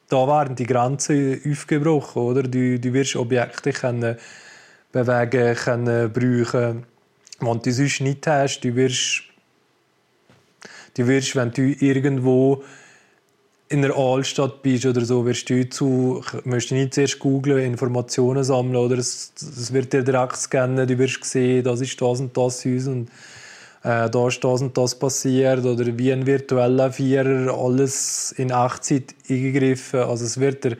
da 0.09 0.27
werden 0.27 0.55
die 0.55 0.65
Grenzen 0.65 1.41
aufgebrochen, 1.49 2.21
oder? 2.21 2.43
Du, 2.43 2.79
du 2.79 2.93
wirst 2.93 3.15
Objekte 3.15 3.71
können 3.71 4.17
bewegen, 4.91 5.55
können 5.55 6.11
brauchen, 6.11 6.85
wenn 7.39 7.61
du 7.61 7.71
sonst 7.71 8.01
nicht 8.01 8.27
hast. 8.27 8.61
Du 8.61 8.75
wirst, 8.75 9.23
du 10.97 11.07
wirst, 11.07 11.35
wenn 11.35 11.51
du 11.51 11.61
irgendwo 11.61 12.63
in 13.69 13.83
der 13.83 13.95
Altstadt 13.95 14.63
bist 14.63 14.85
oder 14.85 15.05
so, 15.05 15.25
wirst 15.25 15.49
du 15.49 15.69
zu, 15.69 16.23
musst 16.43 16.71
du 16.71 16.75
nicht 16.75 16.95
zuerst 16.95 17.19
googeln, 17.19 17.63
Informationen 17.63 18.43
sammeln, 18.43 18.75
oder 18.75 18.97
es, 18.97 19.31
es 19.39 19.71
wird 19.71 19.93
dir 19.93 20.03
direkt 20.03 20.37
scannen, 20.37 20.87
du 20.87 20.97
wirst 20.97 21.23
sehen, 21.23 21.63
das 21.63 21.79
ist 21.81 22.01
das 22.01 22.19
und 22.19 22.35
das 22.35 22.65
Haus 22.65 22.87
und 22.87 23.09
äh, 23.83 24.09
da 24.09 24.27
ist 24.27 24.43
das 24.43 24.61
und 24.61 24.75
das 24.75 24.97
passiert 24.97 25.63
oder 25.65 25.85
wie 25.97 26.11
ein 26.11 26.25
virtueller 26.25 26.91
Vierer 26.91 27.53
alles 27.53 28.31
in 28.33 28.49
Echtzeit 28.49 29.13
eingegriffen. 29.29 30.01
Also 30.01 30.25
es 30.25 30.39
wird 30.39 30.63
der, 30.63 30.77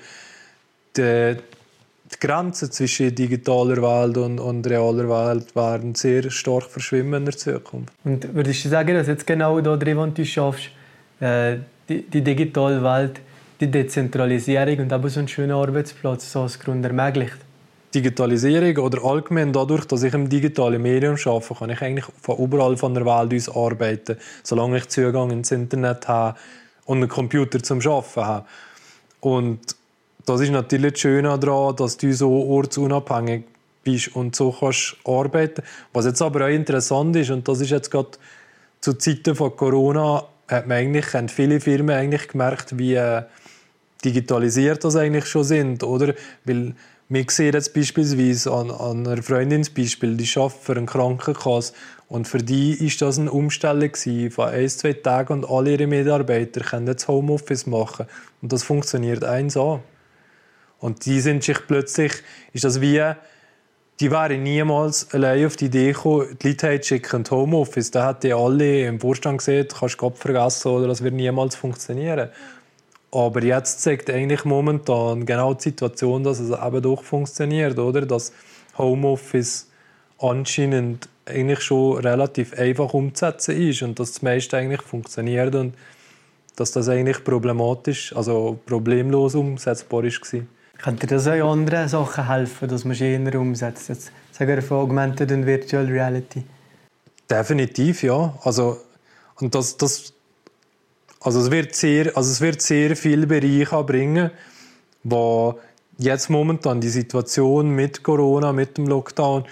der 0.97 1.35
die 1.35 2.19
Grenzen 2.19 2.71
zwischen 2.71 3.13
digitaler 3.13 3.83
Welt 3.83 4.17
und, 4.17 4.39
und 4.39 4.65
realer 4.67 5.07
Welt 5.07 5.55
werden 5.55 5.93
sehr 5.93 6.29
stark 6.31 6.63
verschwimmen 6.63 7.21
in 7.21 7.25
der 7.25 7.37
Zukunft. 7.37 7.93
Und 8.03 8.33
würdest 8.33 8.65
du 8.65 8.69
sagen, 8.69 8.95
dass 8.95 9.05
jetzt 9.05 9.27
genau 9.27 9.61
da 9.61 9.77
drin, 9.77 9.97
wo 9.97 10.07
du 10.07 10.25
schaffst, 10.25 10.71
äh, 11.19 11.57
die, 11.89 12.21
digitale 12.21 12.83
Welt, 12.83 13.19
die 13.59 13.69
Dezentralisierung 13.69 14.79
und 14.79 14.93
aber 14.93 15.09
so 15.09 15.19
einen 15.19 15.27
schönen 15.27 15.51
Arbeitsplatz 15.51 16.31
so 16.31 16.41
als 16.41 16.59
Grund 16.59 16.85
ermöglicht? 16.85 17.37
Digitalisierung 17.93 18.77
oder 18.85 19.03
allgemein 19.03 19.51
dadurch, 19.51 19.85
dass 19.85 20.03
ich 20.03 20.13
im 20.13 20.29
digitalen 20.29 20.81
Medium 20.81 21.15
arbeite, 21.25 21.55
kann 21.55 21.69
ich 21.71 21.81
eigentlich 21.81 22.05
von 22.21 22.37
überall 22.37 22.77
von 22.77 22.93
der 22.93 23.05
Welt 23.05 23.33
aus 23.33 23.55
arbeiten, 23.55 24.17
solange 24.43 24.77
ich 24.77 24.87
Zugang 24.89 25.31
ins 25.31 25.51
Internet 25.51 26.07
habe 26.07 26.37
und 26.85 26.97
einen 26.97 27.09
Computer 27.09 27.61
zum 27.63 27.79
Arbeiten 27.81 28.25
habe. 28.25 28.45
Und 29.21 29.59
das 30.25 30.41
ist 30.41 30.51
natürlich 30.51 30.93
das 30.93 31.01
Schöne 31.01 31.39
daran, 31.39 31.75
dass 31.75 31.97
du 31.97 32.13
so 32.13 32.31
ortsunabhängig 32.31 33.45
bist 33.83 34.15
und 34.15 34.35
so 34.35 34.51
kannst 34.51 34.95
arbeiten. 35.03 35.63
Was 35.91 36.05
jetzt 36.05 36.21
aber 36.21 36.45
auch 36.45 36.49
interessant 36.49 37.15
ist, 37.15 37.31
und 37.31 37.47
das 37.47 37.61
ist 37.61 37.71
jetzt 37.71 37.89
gerade 37.89 38.09
zu 38.81 38.93
Zeiten 38.93 39.35
von 39.35 39.55
Corona, 39.55 40.23
hat 40.49 40.67
man 40.67 40.77
eigentlich, 40.77 41.13
haben 41.13 41.29
viele 41.29 41.59
Firmen 41.59 41.95
eigentlich 41.95 42.27
gemerkt, 42.27 42.77
wie 42.77 42.95
äh, 42.95 43.23
digitalisiert 44.03 44.83
das 44.83 44.95
eigentlich 44.95 45.25
schon 45.27 45.43
sind, 45.43 45.83
oder? 45.83 46.15
Weil 46.45 46.73
wir 47.07 47.25
sehen 47.29 47.53
jetzt 47.53 47.73
beispielsweise 47.73 48.51
an, 48.51 48.71
an 48.71 49.07
einer 49.07 49.23
Freundinsbeispiel, 49.23 50.15
die 50.15 50.29
arbeitet 50.35 50.63
für 50.63 50.75
eine 50.75 50.85
Krankenkasse 50.85 51.73
und 52.07 52.27
für 52.27 52.39
die 52.39 52.79
war 52.79 53.07
das 53.07 53.19
eine 53.19 53.31
Umstellung 53.31 53.91
von 54.31 54.49
ein, 54.49 54.69
zwei 54.69 54.93
Tagen 54.93 55.33
und 55.33 55.49
alle 55.49 55.71
ihre 55.71 55.87
Mitarbeiter 55.87 56.61
können 56.61 56.87
jetzt 56.87 57.07
Homeoffice 57.07 57.65
machen 57.65 58.05
und 58.41 58.51
das 58.51 58.63
funktioniert 58.63 59.23
eins 59.23 59.57
an. 59.57 59.81
Und 60.79 61.05
die 61.05 61.19
sind 61.19 61.43
sich 61.43 61.57
plötzlich, 61.67 62.13
ist 62.53 62.63
das 62.63 62.79
wie, 62.79 63.03
die 63.99 64.11
wären 64.11 64.43
niemals 64.43 65.13
allein 65.13 65.45
auf 65.45 65.57
die 65.57 65.65
Idee 65.65 65.91
gekommen, 65.91 66.37
die 66.41 66.55
Leute 66.61 66.83
schicken 66.83 67.23
Homeoffice. 67.29 67.91
Da 67.91 68.07
hätten 68.07 68.31
alle 68.31 68.85
im 68.85 68.99
Vorstand 68.99 69.39
gesehen, 69.39 69.67
du 69.67 69.75
kannst 69.75 69.97
Gott 69.97 70.17
vergessen 70.17 70.69
oder 70.69 70.87
das 70.87 71.03
wird 71.03 71.13
niemals 71.13 71.55
funktionieren. 71.55 72.29
Aber 73.11 73.43
jetzt 73.43 73.81
zeigt 73.81 74.09
eigentlich 74.09 74.45
momentan 74.45 75.25
genau 75.25 75.53
die 75.53 75.63
Situation, 75.63 76.23
dass 76.23 76.39
es 76.39 76.51
eben 76.51 76.81
doch 76.81 77.03
funktioniert, 77.03 77.77
oder? 77.77 78.05
Dass 78.05 78.31
Homeoffice 78.77 79.67
anscheinend 80.19 81.09
eigentlich 81.25 81.61
schon 81.61 81.97
relativ 81.97 82.53
einfach 82.57 82.93
umzusetzen 82.93 83.57
ist 83.57 83.81
und 83.81 83.99
dass 83.99 84.13
das 84.13 84.21
meiste 84.21 84.57
eigentlich 84.57 84.81
funktioniert 84.81 85.55
und 85.55 85.73
dass 86.55 86.71
das 86.71 86.87
eigentlich 86.87 87.23
problematisch, 87.23 88.15
also 88.15 88.59
problemlos 88.65 89.35
umsetzbar 89.35 90.03
ist. 90.03 90.21
Könnte 90.81 91.07
das 91.07 91.27
auch 91.27 91.51
anderen 91.51 91.89
Sachen 91.89 92.27
helfen, 92.27 92.69
dass 92.69 92.85
man 92.85 92.95
schöner 92.95 93.35
umsetzt? 93.37 93.89
Jetzt 93.89 94.11
sagen 94.31 94.49
wir 94.49 94.61
von 94.61 94.77
Augmented 94.77 95.31
und 95.31 95.45
Virtual 95.45 95.85
Reality. 95.85 96.43
Definitiv, 97.29 98.03
ja. 98.03 98.33
Also, 98.43 98.77
und 99.35 99.53
das, 99.53 99.75
das 99.77 100.13
also 101.21 101.41
es 101.41 101.51
wird 101.51 101.75
sehr, 101.75 102.15
also 102.15 102.31
es 102.31 102.39
wird 102.39 102.61
sehr 102.61 102.95
viele 102.95 103.27
Bereiche 103.27 103.83
bringen, 103.83 104.31
wo 105.03 105.59
jetzt 105.97 106.29
momentan 106.29 106.79
die 106.79 106.89
Situation 106.89 107.71
mit 107.71 108.03
Corona, 108.03 108.53
mit 108.53 108.77
dem 108.77 108.87
Lockdown 108.87 109.43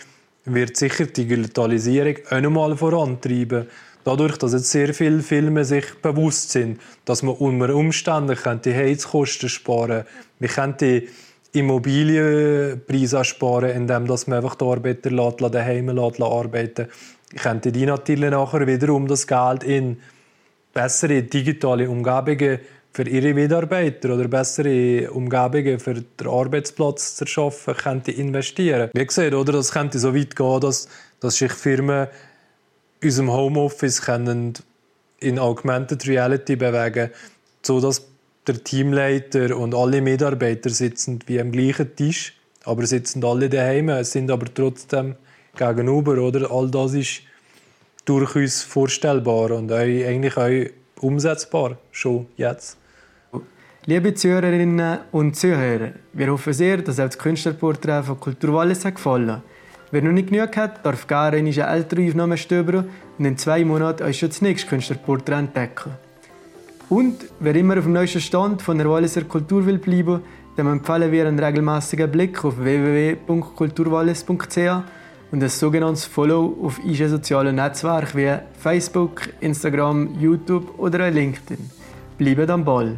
wird 0.46 0.78
sicher 0.78 1.08
die 1.08 1.26
Digitalisierung 1.26 2.16
auch 2.30 2.40
nochmal 2.40 2.78
vorantreiben. 2.78 3.68
Dadurch, 4.08 4.38
dass 4.38 4.54
jetzt 4.54 4.72
sehr 4.72 4.94
viele 4.94 5.20
Filme 5.22 5.66
sich 5.66 5.96
bewusst 6.02 6.52
sind, 6.52 6.80
dass 7.04 7.24
man 7.24 7.36
unter 7.36 7.76
Umständen 7.76 8.62
die 8.64 8.74
Heizkosten 8.74 9.50
sparen 9.50 10.06
könnte. 10.40 10.56
Man 10.58 10.78
die 10.78 11.10
Immobilienpreise 11.52 13.26
sparen, 13.26 13.72
indem 13.72 14.06
man 14.06 14.18
einfach 14.34 14.56
die 14.56 14.64
Arbeiter 14.64 15.50
daheim 15.50 15.90
arbeiten 15.90 16.88
lässt. 16.88 17.44
Könnte 17.44 17.74
die 17.74 17.86
natürlich 17.86 18.32
nachher 18.32 18.66
wiederum 18.66 19.10
das 19.10 19.28
Geld 19.28 19.66
in 19.66 19.98
bessere 20.74 21.24
digitale 21.24 21.90
Umgebungen 21.90 22.60
für 22.94 23.10
ihre 23.10 23.34
Mitarbeiter 23.34 24.14
oder 24.14 24.30
bessere 24.30 25.12
Umgebungen 25.12 25.82
für 25.82 25.96
den 25.96 26.28
Arbeitsplatz 26.28 27.18
zu 27.18 27.28
schaffen, 27.28 27.76
könnte 27.76 28.14
investieren. 28.14 28.90
Wie 28.94 29.06
gesagt, 29.06 29.34
oder, 29.34 29.52
das 29.52 29.74
könnte 29.74 30.00
so 30.00 30.16
weit 30.16 30.34
gehen, 30.34 30.62
dass, 30.62 30.88
dass 31.20 31.36
sich 31.36 31.52
Firmen 31.52 32.08
unserem 33.04 33.32
Homeoffice 33.32 34.02
können 34.02 34.54
in 35.20 35.40
Augmented 35.40 36.08
Reality 36.08 36.56
bewegen 36.56 37.10
sodass 37.68 38.08
der 38.48 38.64
Teamleiter 38.64 39.58
und 39.58 39.76
alle 39.76 40.02
Mitarbeiter 40.02 40.70
sitzen 40.70 41.20
wie 41.28 41.40
am 41.40 41.52
gleichen 41.52 41.96
Tisch, 41.96 42.34
aber 42.64 42.86
sitzen 42.86 43.24
alle 43.24 43.50
daheim, 43.50 44.04
sind 44.04 44.32
aber 44.32 44.48
trotzdem 44.54 45.16
gegenüber. 45.56 46.18
Oder? 46.18 46.50
All 46.50 46.72
das 46.72 46.94
ist 46.94 47.22
durchaus 48.06 48.64
vorstellbar 48.64 49.52
und 49.52 49.72
eigentlich 49.72 50.38
auch 50.38 51.04
umsetzbar, 51.04 51.78
schon 51.92 52.28
jetzt. 52.38 52.78
Liebe 53.86 54.14
Zuhörerinnen 54.14 55.00
und 55.12 55.36
Zuhörer, 55.36 55.92
wir 56.14 56.32
hoffen 56.32 56.54
sehr, 56.54 56.78
dass 56.78 57.00
euch 57.00 57.06
das 57.06 57.18
Künstlerporträt 57.18 58.04
von 58.04 58.20
Kultur 58.20 58.54
Wallis 58.54 58.84
gefallen 58.84 59.42
Wer 59.90 60.02
noch 60.02 60.12
nicht 60.12 60.30
genug 60.30 60.58
hat, 60.58 60.86
darf 60.86 61.08
gerne 61.08 61.38
eine 61.38 61.50
ältere 61.50 62.06
Aufnahme 62.08 62.36
stöbern 62.38 62.90
und 63.18 63.24
in 63.24 63.38
zwei 63.38 63.64
Monaten 63.64 64.04
euch 64.04 64.20
schon 64.20 64.28
das 64.30 64.42
nächste 64.42 64.68
Künstlerporträt 64.68 65.36
entdecken. 65.36 65.92
Und 66.90 67.24
wer 67.40 67.56
immer 67.56 67.78
auf 67.78 67.86
dem 67.86 67.94
neuesten 67.94 68.20
Stand 68.20 68.62
von 68.62 68.78
der 68.78 68.90
Walliser 68.90 69.24
Kultur 69.24 69.66
will 69.66 69.78
bleiben, 69.78 70.20
dem 70.58 70.68
empfehlen 70.68 71.10
wir 71.12 71.28
einen 71.28 71.40
regelmäßigen 71.40 72.12
Blick 72.12 72.44
auf 72.44 72.58
www.kulturwallis.ch 72.58 74.58
und 75.32 75.44
ein 75.44 75.50
sogenanntes 75.50 76.06
Follow 76.06 76.58
auf 76.64 76.80
unseren 76.84 77.10
sozialen 77.10 77.56
Netzwerken 77.56 78.18
wie 78.18 78.34
Facebook, 78.60 79.30
Instagram, 79.40 80.20
YouTube 80.20 80.80
oder 80.80 81.12
LinkedIn. 81.12 81.70
Bleibt 82.18 82.50
am 82.50 82.66
Ball! 82.66 82.98